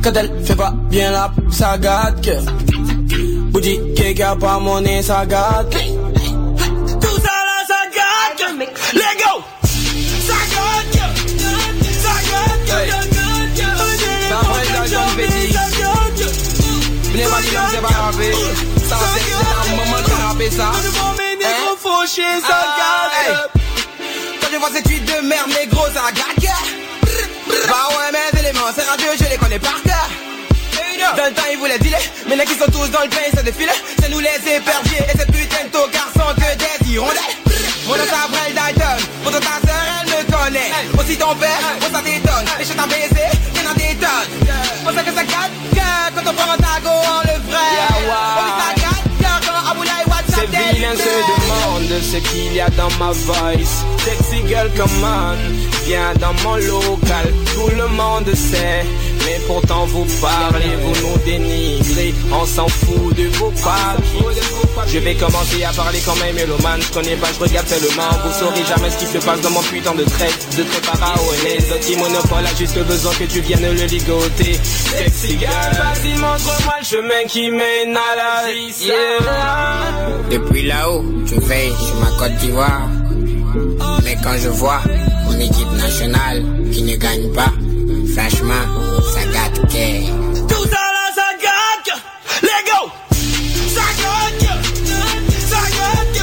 Quand 0.03 0.13
elle 0.17 0.31
fait 0.45 0.57
pas 0.57 0.73
bien 0.89 1.11
la 1.11 1.31
ça 1.51 1.77
gâte 1.77 2.25
que. 2.25 2.41
Bougie, 3.51 3.79
qui 3.95 4.23
a 4.23 4.35
pas 4.35 4.59
monnaie, 4.59 5.03
ça 5.03 5.27
gâte. 5.27 5.71
Tout 5.71 7.21
ça 7.21 7.37
là, 7.49 7.59
ça 7.69 7.81
gâte. 7.95 8.41
Let 8.95 9.17
go! 9.19 9.43
Ça 10.27 10.39
gâte. 10.55 11.01
Ça 12.03 12.15
gâte. 12.31 12.71
Ça 14.29 14.87
jeune 14.87 15.13
petit. 15.17 15.53
Venez 17.11 17.25
pas 17.25 17.41
dire 17.43 17.51
que 17.51 17.71
c'est 17.71 17.83
pas. 17.83 17.89
Ça 18.89 18.95
va 18.97 19.07
c'est 19.15 19.21
c'est 19.21 19.71
un 19.71 19.77
moment 19.77 20.01
de 20.01 20.13
rapper 20.27 20.51
ça. 20.51 20.69
Hein? 20.69 20.81
Ça 22.49 22.59
gâte. 22.79 23.51
Quand 24.41 24.49
je 24.51 24.57
vois 24.57 24.71
ces 24.75 24.83
tweets 24.83 25.05
de 25.05 25.27
merde, 25.27 25.49
négro, 25.49 25.85
ça 25.93 26.11
gâte. 26.13 26.41
Bah 27.69 27.89
ouais, 27.91 28.11
mes 28.13 28.40
éléments, 28.61 28.73
c'est 28.75 28.85
radieux, 28.85 29.09
je 29.19 29.25
les 29.31 29.37
connais 29.37 29.59
par 29.59 29.83
cœur. 29.83 30.09
Dans 31.17 31.25
le 31.25 31.33
temps, 31.33 31.43
ils 31.51 31.59
voulaient 31.59 31.79
dealer, 31.79 32.01
mais 32.29 32.37
les 32.37 32.45
qui 32.45 32.55
sont 32.55 32.71
tous 32.71 32.91
dans 32.91 33.03
le 33.03 33.09
pain, 33.09 33.17
ça 33.35 33.43
défile. 33.43 33.71
C'est 34.01 34.11
nous 34.11 34.21
les 34.21 34.29
éperviers, 34.29 35.05
et 35.13 35.19
ces 35.19 35.27
putains 35.27 35.65
de 35.65 35.71
tocards 35.71 36.13
sont 36.15 36.35
que 36.35 36.57
des 36.57 36.91
hirondelles. 36.91 37.37
Mon 37.87 37.97
nom 37.97 38.05
s'appelle 38.05 38.55
Dalton, 38.55 38.99
pourtant 39.25 39.41
ta 39.41 39.67
sœur, 39.67 39.83
elle 40.03 40.09
me 40.09 40.23
connaît. 40.31 40.71
Aussi 40.99 41.17
ton 41.17 41.35
père, 41.35 41.59
on 41.81 41.95
ça 41.95 42.03
t'étonne. 42.03 42.47
Et 42.61 42.65
je 42.65 42.73
t'en 42.73 42.87
baiser, 42.87 43.31
y'en 43.57 43.71
a 43.71 43.75
des 43.75 43.97
tonnes. 43.97 44.31
On 44.87 44.91
sait 44.97 45.05
que 45.05 45.13
ça 45.13 45.25
gâte 45.25 45.51
que 45.73 46.15
quand 46.15 46.31
on 46.31 46.35
prend 46.35 46.53
un 46.53 46.57
tago, 46.59 46.91
on 46.91 47.21
le. 47.27 47.35
Oh 47.41 47.57
oui, 48.37 48.51
ça 48.59 48.75
gâte 48.81 49.00
Vilains 50.69 50.97
se 50.97 51.15
demandent 51.31 52.03
ce 52.03 52.17
qu'il 52.17 52.53
y 52.55 52.61
a 52.61 52.69
dans 52.71 52.91
ma 52.99 53.13
voice. 53.13 53.85
Sexy 54.05 54.47
girl, 54.47 54.69
come 54.77 55.05
on, 55.05 55.37
viens 55.87 56.15
dans 56.21 56.35
mon 56.43 56.57
local. 56.57 57.27
Tout 57.55 57.71
le 57.77 57.89
monde 57.89 58.35
sait, 58.35 58.85
Mais 59.27 59.39
pourtant 59.47 59.87
vous 59.87 60.07
parlez, 60.21 60.77
vous 60.83 61.07
nous 61.07 61.19
dénigrez. 61.25 62.15
On 62.33 62.47
s'en 62.47 62.69
fout 62.69 63.15
de 63.17 63.27
vos 63.39 63.51
papiers 63.51 64.43
Je 64.87 64.99
vais 64.99 65.15
commencer 65.15 65.65
à 65.65 65.73
parler 65.73 66.01
comme 66.01 66.21
un 66.29 66.33
mélomane. 66.33 66.81
Je 66.83 66.93
connais 66.93 67.17
pas, 67.17 67.29
je 67.33 67.41
regarde 67.41 67.67
seulement. 67.69 68.11
Vous 68.25 68.33
saurez 68.39 68.65
jamais 68.65 68.91
ce 68.91 68.99
qui 68.99 69.07
se 69.07 69.19
passe 69.25 69.41
dans 69.41 69.51
mon 69.51 69.63
putain 69.63 69.95
de 69.95 70.05
trait. 70.05 70.31
De 70.57 70.63
très 70.63 70.83
pharaonais 70.83 71.57
Petit 71.57 71.97
monopole 71.97 72.47
a 72.47 72.55
juste 72.55 72.79
besoin 72.85 73.13
que 73.15 73.25
tu 73.25 73.41
viennes 73.41 73.75
le 73.75 73.85
ligoter. 73.87 74.55
Sexy 74.55 75.37
vas-y 75.37 76.15
montre-moi 76.19 76.75
le 76.81 76.85
chemin 76.85 77.25
qui 77.29 77.51
mène 77.51 77.97
à 77.97 78.17
la 78.17 78.53
vie. 78.53 78.91
Depuis 80.31 80.63
là-haut, 80.67 81.05
je 81.27 81.35
veille 81.41 81.73
sur 81.79 81.97
ma 81.97 82.11
Côte 82.19 82.37
d'Ivoire. 82.37 82.89
Mais 84.05 84.17
quand 84.23 84.37
je 84.39 84.49
vois 84.49 84.81
mon 85.25 85.39
équipe 85.39 85.71
nationale 85.73 86.45
qui 86.73 86.83
ne 86.83 86.97
gagne 86.97 87.31
pas, 87.33 87.53
franchement, 88.15 88.65
ça 89.13 89.25
gâte 89.33 89.61
que. 89.69 90.49
Tout 90.49 90.65
ça 90.65 90.83
là, 90.97 91.07
ça 91.15 91.29
go 91.41 91.51
Ça 92.41 92.47
gagne 92.71 92.91
Ça 93.75 93.87
gagne 94.03 94.49
Ça 95.49 95.63
gagne 95.79 96.19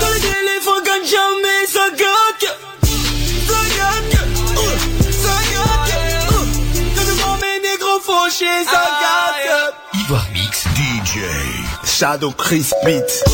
Quand 0.00 0.12
les 0.14 0.26
éléphants 0.40 0.82
gagnent 0.84 1.10
jamais, 1.16 1.66
ça 1.66 1.86
gagne 1.90 2.48
Ça 3.48 3.60
gagne 3.76 4.18
Euh, 4.56 4.76
Ça 5.10 5.36
gagne 5.52 5.96
Quand 6.94 7.04
je 7.06 7.12
vois 7.22 7.36
mes 7.40 7.68
négros 7.68 8.00
fauchés, 8.00 8.64
ça 8.64 8.82
gagne 9.02 10.00
Ivoire 10.02 10.26
Mix 10.32 10.64
DJ. 10.76 11.20
Shadow 11.84 12.30
Chris 12.32 12.70
Beat. 12.84 13.24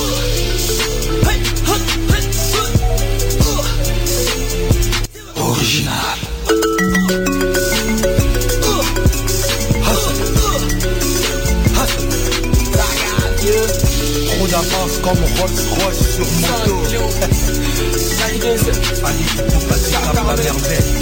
Original. 5.36 6.21
D'avance 14.53 14.98
comme 15.03 15.18
Rolls 15.38 15.61
Royce 15.80 16.03
sur 16.14 16.26
moto. 16.42 16.74
Allez, 18.26 19.24
faut 19.50 19.66
passer 19.66 19.92
par 19.92 20.12
la 20.12 20.42
merveille. 20.42 20.92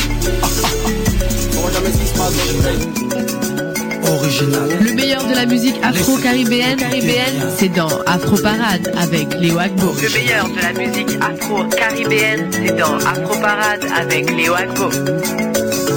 Original. 4.07 4.69
Le 4.81 4.93
meilleur 4.93 5.25
de 5.25 5.35
la 5.35 5.47
musique 5.47 5.75
afro-caribéenne, 5.83 6.79
caribéenne, 6.79 7.51
c'est 7.59 7.69
dans 7.71 7.91
Afro 8.07 8.37
Parade 8.37 8.93
avec 8.97 9.35
Léo 9.41 9.59
Agbo. 9.59 9.95
Le 10.01 10.09
meilleur 10.11 10.49
de 10.49 10.61
la 10.61 10.73
musique 10.73 11.19
afro-caribéenne, 11.21 12.51
c'est 12.53 12.77
dans 12.77 12.97
Afro 12.99 13.35
Parade 13.41 13.85
avec 14.01 14.31
Léo 14.31 14.55
Agbo. 14.55 14.91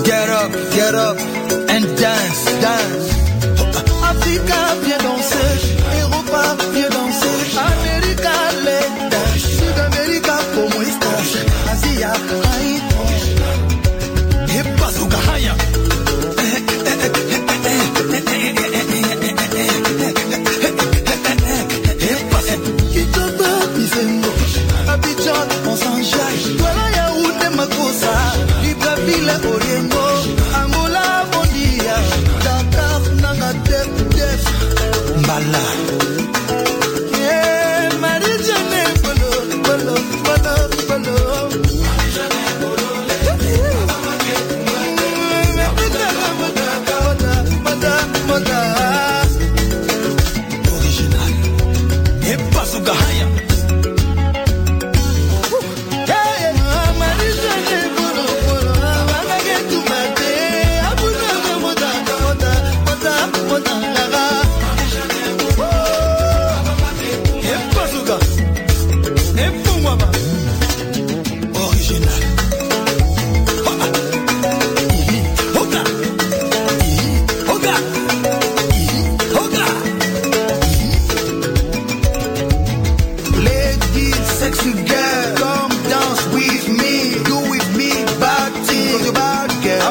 Get 0.05 0.29
up, 0.29 0.51
get 0.73 0.95
up 0.95 1.19
and 1.69 1.85
dance, 2.01 2.45
dance. 2.61 3.13
Africa, 4.09 4.75
viens 4.83 4.97
danser. 4.97 5.75
Europa, 6.01 6.57
viens 6.73 6.82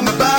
I'm 0.05 0.21
a 0.21 0.32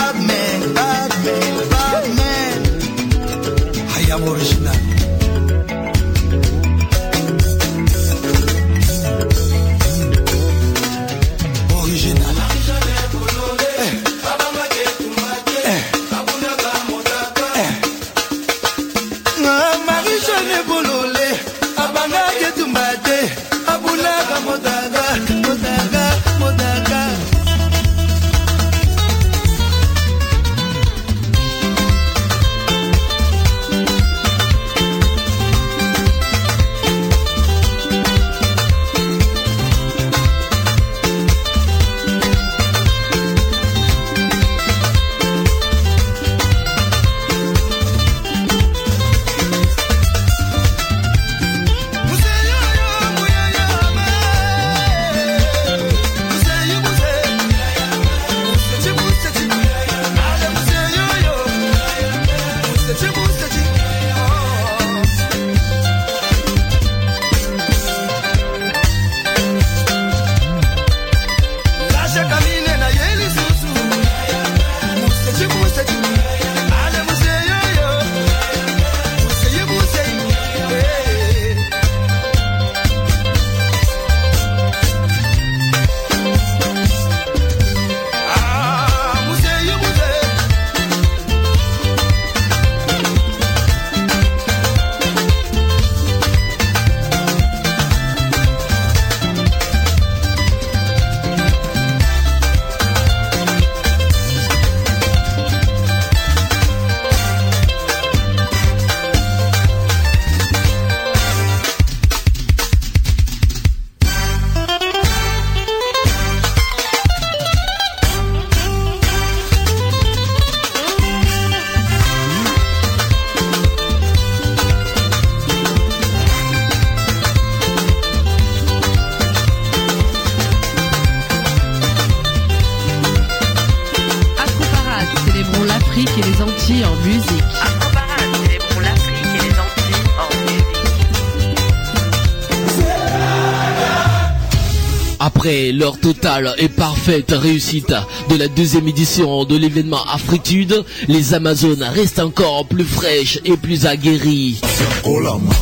et 146.58 146.68
parfaite 146.68 147.32
réussite 147.32 147.94
de 148.28 148.36
la 148.36 148.48
deuxième 148.48 148.88
édition 148.88 149.44
de 149.44 149.56
l'événement 149.56 150.02
Afritude, 150.12 150.84
les 151.06 151.32
Amazones 151.32 151.84
restent 151.94 152.18
encore 152.18 152.66
plus 152.66 152.84
fraîches 152.84 153.38
et 153.44 153.56
plus 153.56 153.86
aguerries. 153.86 154.60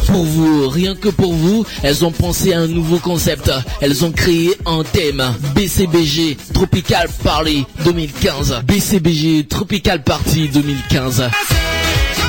Pour 0.07 0.25
vous, 0.25 0.69
rien 0.69 0.95
que 0.95 1.11
pour 1.11 1.35
vous, 1.35 1.67
elles 1.83 2.05
ont 2.05 2.11
pensé 2.11 2.55
à 2.55 2.61
un 2.61 2.69
nouveau 2.69 2.99
concept. 2.99 3.51
Elles 3.83 4.05
ont 4.05 4.13
créé 4.13 4.53
un 4.65 4.83
thème 4.83 5.23
BCBG 5.55 6.39
Tropical 6.55 7.09
Party 7.23 7.67
2015. 7.85 8.63
BCBG 8.65 9.47
Tropical 9.49 10.03
Party 10.03 10.49
2015. 10.49 11.25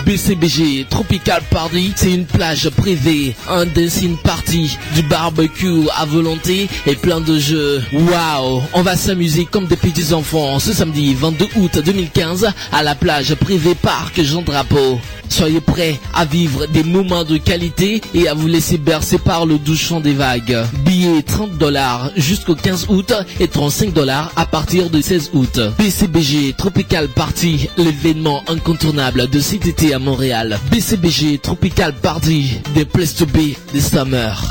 BCBG 0.06 0.88
Tropical 0.90 1.42
Party, 1.50 1.94
c'est 1.96 2.12
une 2.12 2.26
plage 2.26 2.70
privée, 2.70 3.36
un 3.50 3.66
dancing 3.66 4.18
party, 4.18 4.78
du 4.96 5.02
barbecue 5.04 5.88
à 5.98 6.06
volonté 6.06 6.68
et 6.86 6.96
plein 6.96 7.22
de 7.22 7.40
jeux. 7.40 7.82
Waouh, 7.94 8.62
on 8.74 8.82
va 8.82 8.96
s'amuser 8.96 9.46
comme 9.46 9.68
des 9.68 9.78
petits 9.78 10.14
enfants 10.14 10.60
ce 10.60 10.74
samedi 10.74 11.14
22 11.14 11.48
août 11.56 11.80
2015 11.84 12.48
à 12.72 12.84
la 12.84 12.96
plage 12.96 13.34
privée 13.36 13.76
Parc 13.76 14.22
Jean 14.22 14.42
Drapeau. 14.42 15.00
Soyez 15.30 15.62
prêts 15.62 16.00
à 16.14 16.26
vivre 16.26 16.68
des 16.68 16.84
moments 16.84 17.24
de 17.24 17.38
qualité 17.38 18.02
et 18.14 18.28
à 18.28 18.36
vous 18.36 18.48
laisser 18.48 18.78
bercer 18.78 19.18
par 19.18 19.48
le 19.48 19.58
doux 19.58 19.76
chant 19.76 20.00
des 20.00 20.14
vagues. 20.14 20.64
Billets 20.86 21.24
30 21.24 21.58
dollars 21.58 22.12
jusqu'au 22.16 22.54
15 22.54 22.86
août 22.90 23.14
et 23.40 23.48
35 23.48 23.94
dollars 23.94 24.32
à 24.36 24.46
partir 24.46 24.92
du 24.92 25.02
16 25.02 25.32
août. 25.34 25.60
BCBG 25.80 26.54
Tropical 26.56 27.08
Party, 27.08 27.68
l'événement 27.78 28.44
incontournable 28.48 29.28
de 29.28 29.40
cet 29.40 29.66
été 29.66 29.93
Montréal. 30.00 30.60
BCBG 30.72 31.40
Tropical 31.42 31.94
Party, 31.94 32.62
des 32.74 32.86
places 32.86 33.16
to 33.16 33.26
be, 33.26 33.56
des 33.74 33.82
summer. 33.82 34.42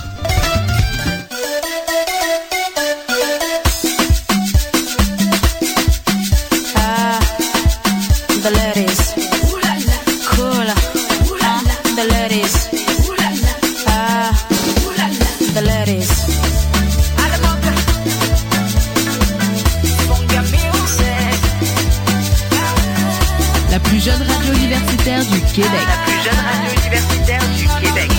Universitaire 24.73 25.25
du 25.27 25.41
Québec. 25.53 25.71
La 25.87 26.05
plus 26.05 26.23
jeune 26.25 26.45
radio 26.51 26.81
universitaire 26.81 27.41
du 27.57 27.85
Québec. 27.85 28.11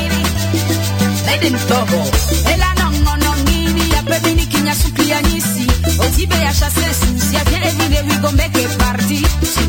Ela 2.47 2.73
non 2.79 2.91
non 3.17 3.35
nini 3.45 3.89
ya 3.91 4.01
pebini 4.03 4.45
kinya 4.45 4.73
suplia 4.73 5.21
nisi 5.21 5.67
Otibe 5.99 6.35
ya 6.35 6.53
chasse 6.53 6.93
sous 6.99 7.33
ya 7.33 7.43
bien 7.45 7.61
évidé 7.61 8.01
we 8.07 8.15
go 8.21 8.31
make 8.31 8.55
a 8.55 8.67
party 8.77 9.23
Tu 9.41 9.63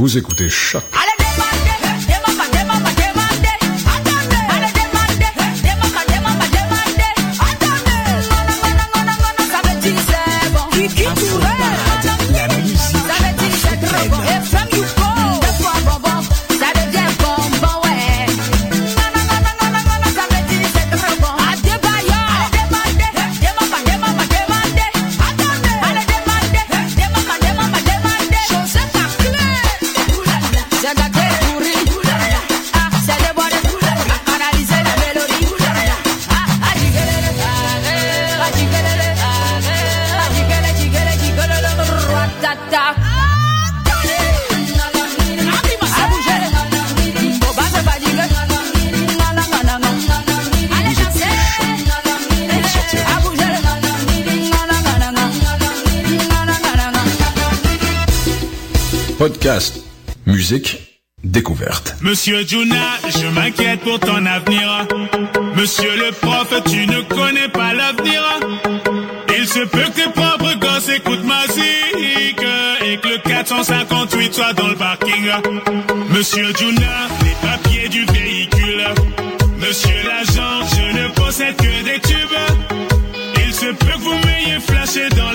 Vous 0.00 0.16
écoutez 0.16 0.48
Choc. 0.48 0.82
Musique, 60.26 61.00
découverte. 61.24 61.96
Monsieur 62.02 62.46
Juna, 62.46 62.98
je 63.08 63.26
m'inquiète 63.28 63.80
pour 63.80 63.98
ton 63.98 64.26
avenir. 64.26 64.86
Monsieur 65.56 65.90
le 65.96 66.12
prof, 66.12 66.52
tu 66.70 66.86
ne 66.86 67.00
connais 67.02 67.48
pas 67.48 67.72
l'avenir. 67.72 68.22
Il 69.38 69.48
se 69.48 69.60
peut 69.60 69.78
que 69.78 70.02
tes 70.02 70.10
propres 70.10 70.58
gosses 70.58 70.90
écoutent 70.90 71.24
ma 71.24 71.46
musique 71.46 72.42
et 72.84 72.96
que 72.98 73.08
le 73.08 73.18
458 73.26 74.34
soit 74.34 74.52
dans 74.52 74.68
le 74.68 74.76
parking. 74.76 75.30
Monsieur 76.10 76.52
Juna, 76.58 77.08
les 77.24 77.48
papiers 77.48 77.88
du 77.88 78.04
véhicule. 78.04 78.84
Monsieur 79.56 80.02
l'agent, 80.06 80.66
je 80.76 80.98
ne 80.98 81.08
possède 81.14 81.56
que 81.56 81.82
des 81.82 81.98
tubes. 82.00 82.38
Il 83.46 83.54
se 83.54 83.66
peut 83.72 83.86
que 83.86 83.98
vous 84.00 84.18
m'ayez 84.26 84.60
flashé 84.60 85.08
dans 85.16 85.29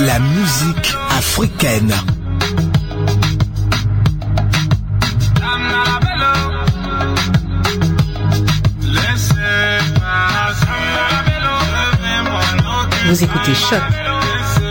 la 0.00 0.20
musique 0.20 0.94
africaine. 1.10 1.92
Vous 13.06 13.24
écoutez 13.24 13.54
Choc 13.54 13.80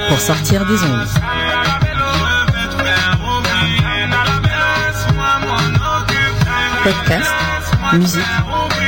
pour 0.07 0.19
sortir 0.19 0.65
des 0.65 0.81
ondes. 0.81 1.07
Podcast, 6.83 7.33
musique, 7.93 8.21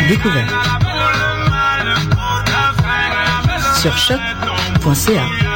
découverte. 0.07 0.53
Sur 3.81 3.97
choc.ca. 3.97 5.54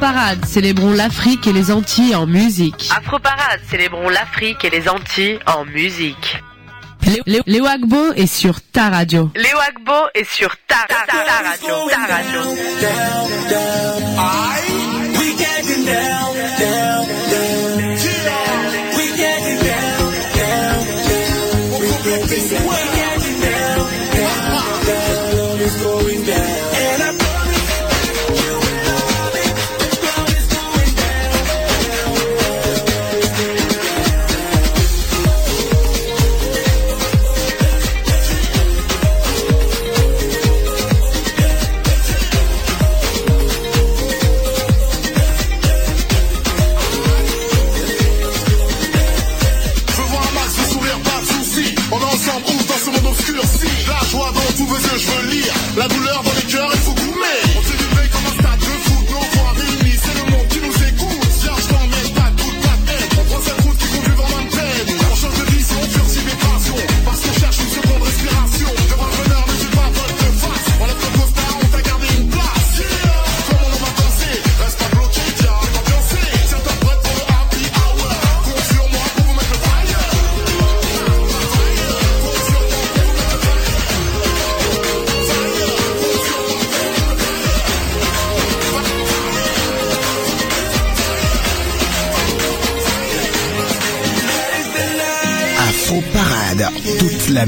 Afroparade, 0.00 0.44
célébrons 0.44 0.92
l'Afrique 0.92 1.48
et 1.48 1.52
les 1.52 1.72
Antilles 1.72 2.14
en 2.14 2.24
musique. 2.24 2.88
Afroparade, 2.96 3.58
célébrons 3.68 4.08
l'Afrique 4.08 4.64
et 4.64 4.70
les 4.70 4.88
Antilles 4.88 5.40
en 5.44 5.64
musique. 5.64 6.40
Léo, 7.26 7.42
Léo 7.46 7.66
Agbo 7.66 8.12
est 8.12 8.28
sur 8.28 8.60
ta 8.60 8.90
radio. 8.90 9.28
Léo 9.34 9.58
Agbo 9.58 10.06
est 10.14 10.22
sur 10.22 10.54
ta, 10.68 10.86
ta, 10.86 11.04
ta, 11.04 11.24
ta 11.24 11.48
radio. 11.50 11.88
Ta 11.90 12.14
radio. 12.14 12.42
Down, 12.44 13.48
down, 13.50 14.08
down. 16.60 16.87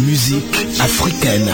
musique 0.01 0.45
africaine. 0.81 1.53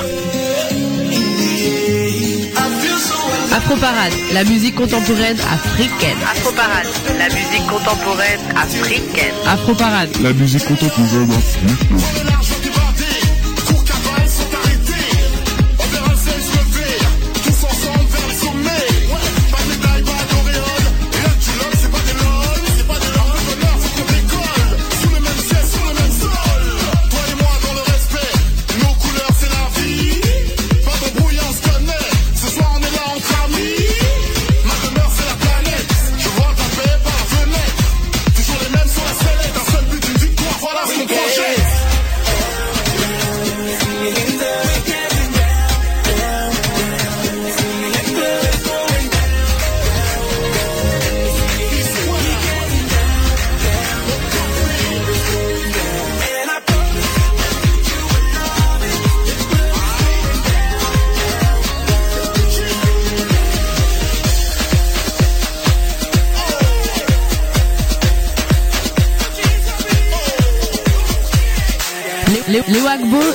Afroparade, 3.52 4.12
la 4.32 4.44
musique 4.44 4.74
contemporaine 4.74 5.38
africaine. 5.40 6.16
Afroparade, 6.30 6.88
la 7.18 7.28
musique 7.28 7.66
contemporaine 7.66 8.40
africaine. 8.54 9.34
Afroparade, 9.46 10.10
la 10.22 10.32
musique 10.32 10.64
contemporaine 10.66 11.30
africaine. 11.32 12.55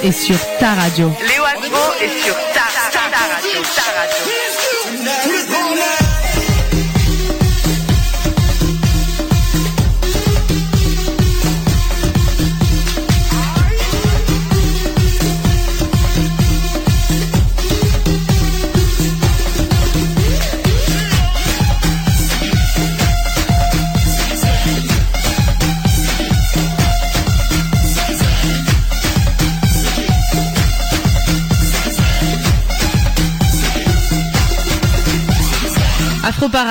est 0.03 0.11
sur 0.11 0.37
ta 0.59 0.73
radio. 0.73 1.11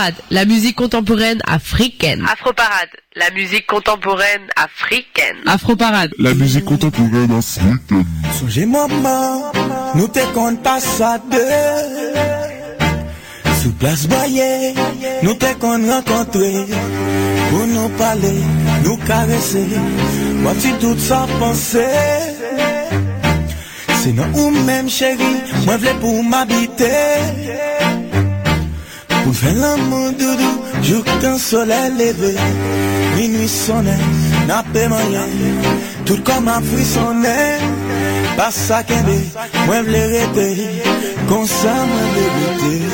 Afro 0.01 0.12
Parade, 0.12 0.14
la 0.30 0.44
musique 0.46 0.76
contemporaine 0.76 1.42
africaine. 1.46 2.24
Afro 2.26 2.55
Parade, 2.55 2.88
la 3.16 3.30
musique 3.32 3.66
contemporaine 3.66 4.46
africaine. 4.57 5.36
Afro 5.44 5.76
Parade. 5.76 6.11
La 6.18 6.32
musique 6.32 6.64
contemporaine 6.64 7.30
africaine. 7.32 8.07
Songez 8.38 8.64
maman, 8.64 9.53
nous 9.94 10.09
te 10.09 10.20
compte 10.32 10.62
pas 10.62 10.80
ça 10.80 11.20
deux. 11.30 11.38
Sous 13.62 13.72
place 13.72 14.07
boyer, 14.07 14.72
nous 15.22 15.34
te 15.34 15.53
qu'on 15.59 15.86
rencontrer. 15.86 16.64
Pour 17.51 17.66
nous 17.66 17.90
parler, 17.98 18.40
nous 18.84 18.96
caresser. 18.96 19.66
Moi 20.36 20.53
tu 20.62 20.72
tout 20.80 20.98
ça 20.98 21.26
penser? 21.38 21.84
Sinon 24.03 24.24
ou 24.32 24.51
même 24.51 24.88
chérie, 24.88 25.42
moi 25.66 25.76
v'lais 25.76 25.92
pour 26.01 26.24
m'habiter. 26.24 26.86
Pour 29.25 29.35
faire 29.35 29.55
l'amour 29.55 30.12
doudou, 30.12 30.62
jour 30.83 31.05
qu'un 31.21 31.39
soleil 31.39 31.93
levé. 31.99 32.35
Minuit 33.16 33.49
sonne, 33.49 33.97
n'a 34.47 34.62
pas 34.73 34.89
moyen. 34.89 35.27
Tout 36.05 36.21
comme 36.25 36.49
un 36.49 36.61
frissonné. 36.61 37.59
Pas 38.37 38.51
ça 38.51 38.83
qu'un 38.83 39.03
bé, 39.03 39.21
moi 39.66 39.83
v'lais 39.83 40.07
rester. 40.07 40.68
Comme 41.29 41.47
ça, 41.47 41.75
moi 41.91 42.03
débuter. 42.14 42.85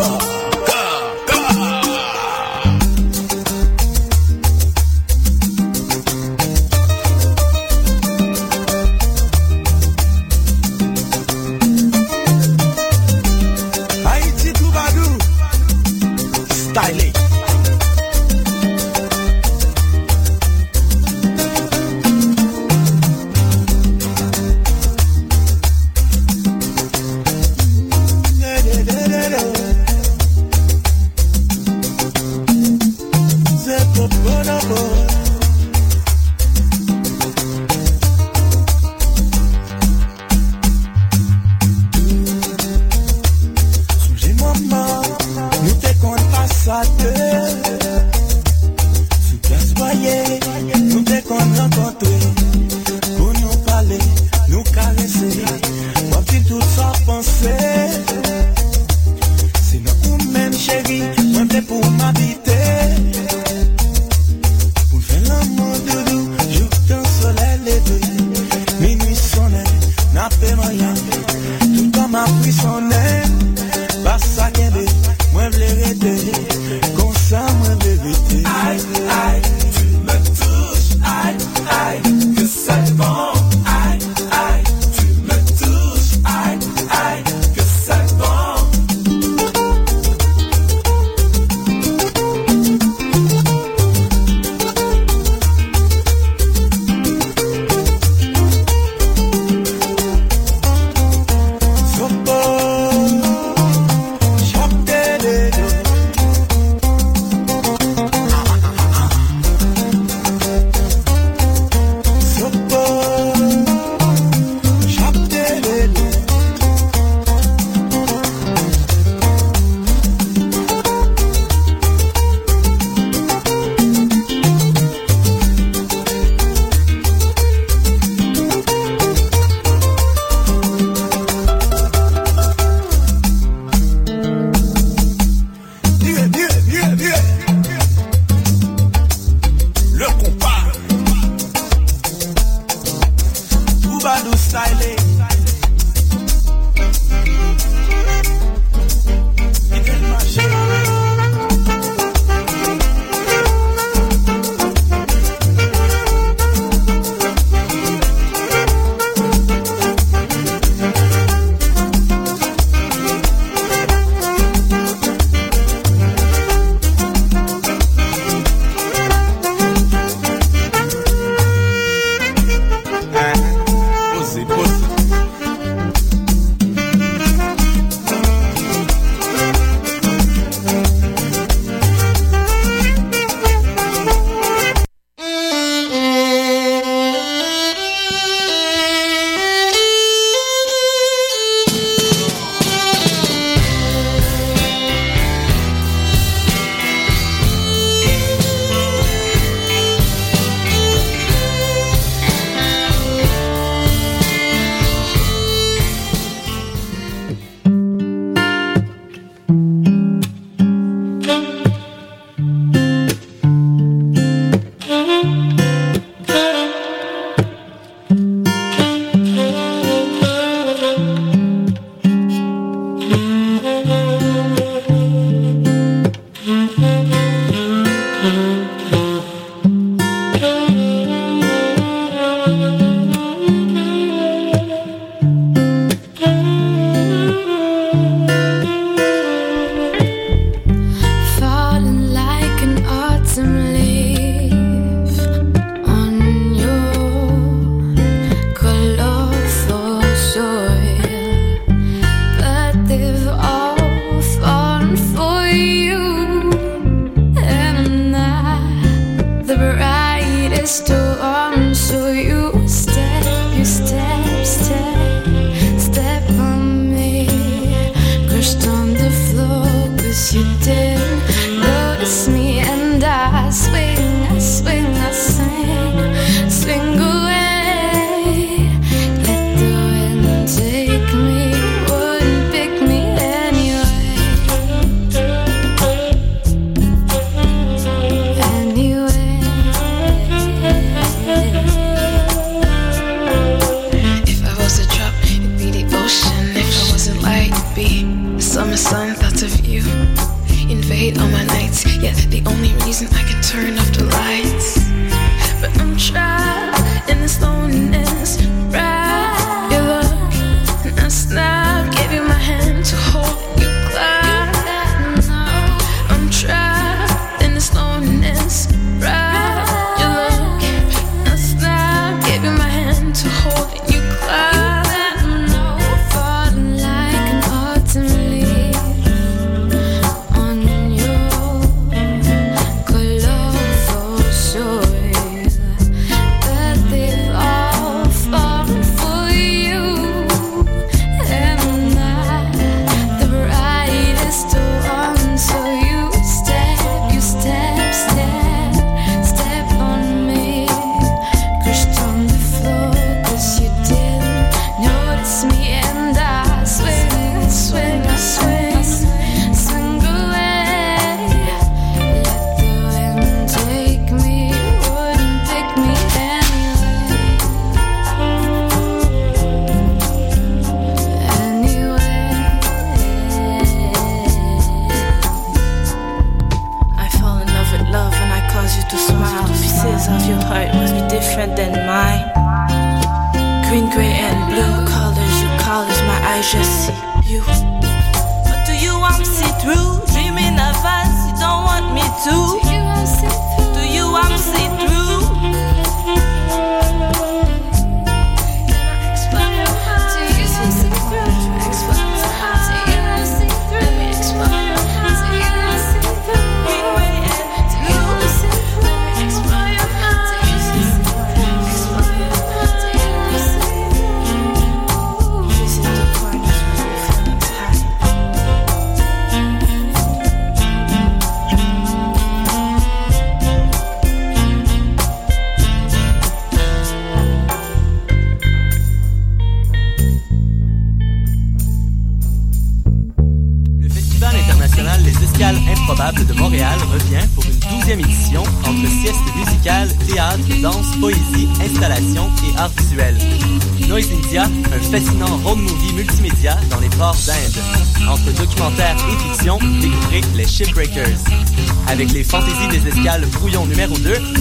Haïti 0.00 0.27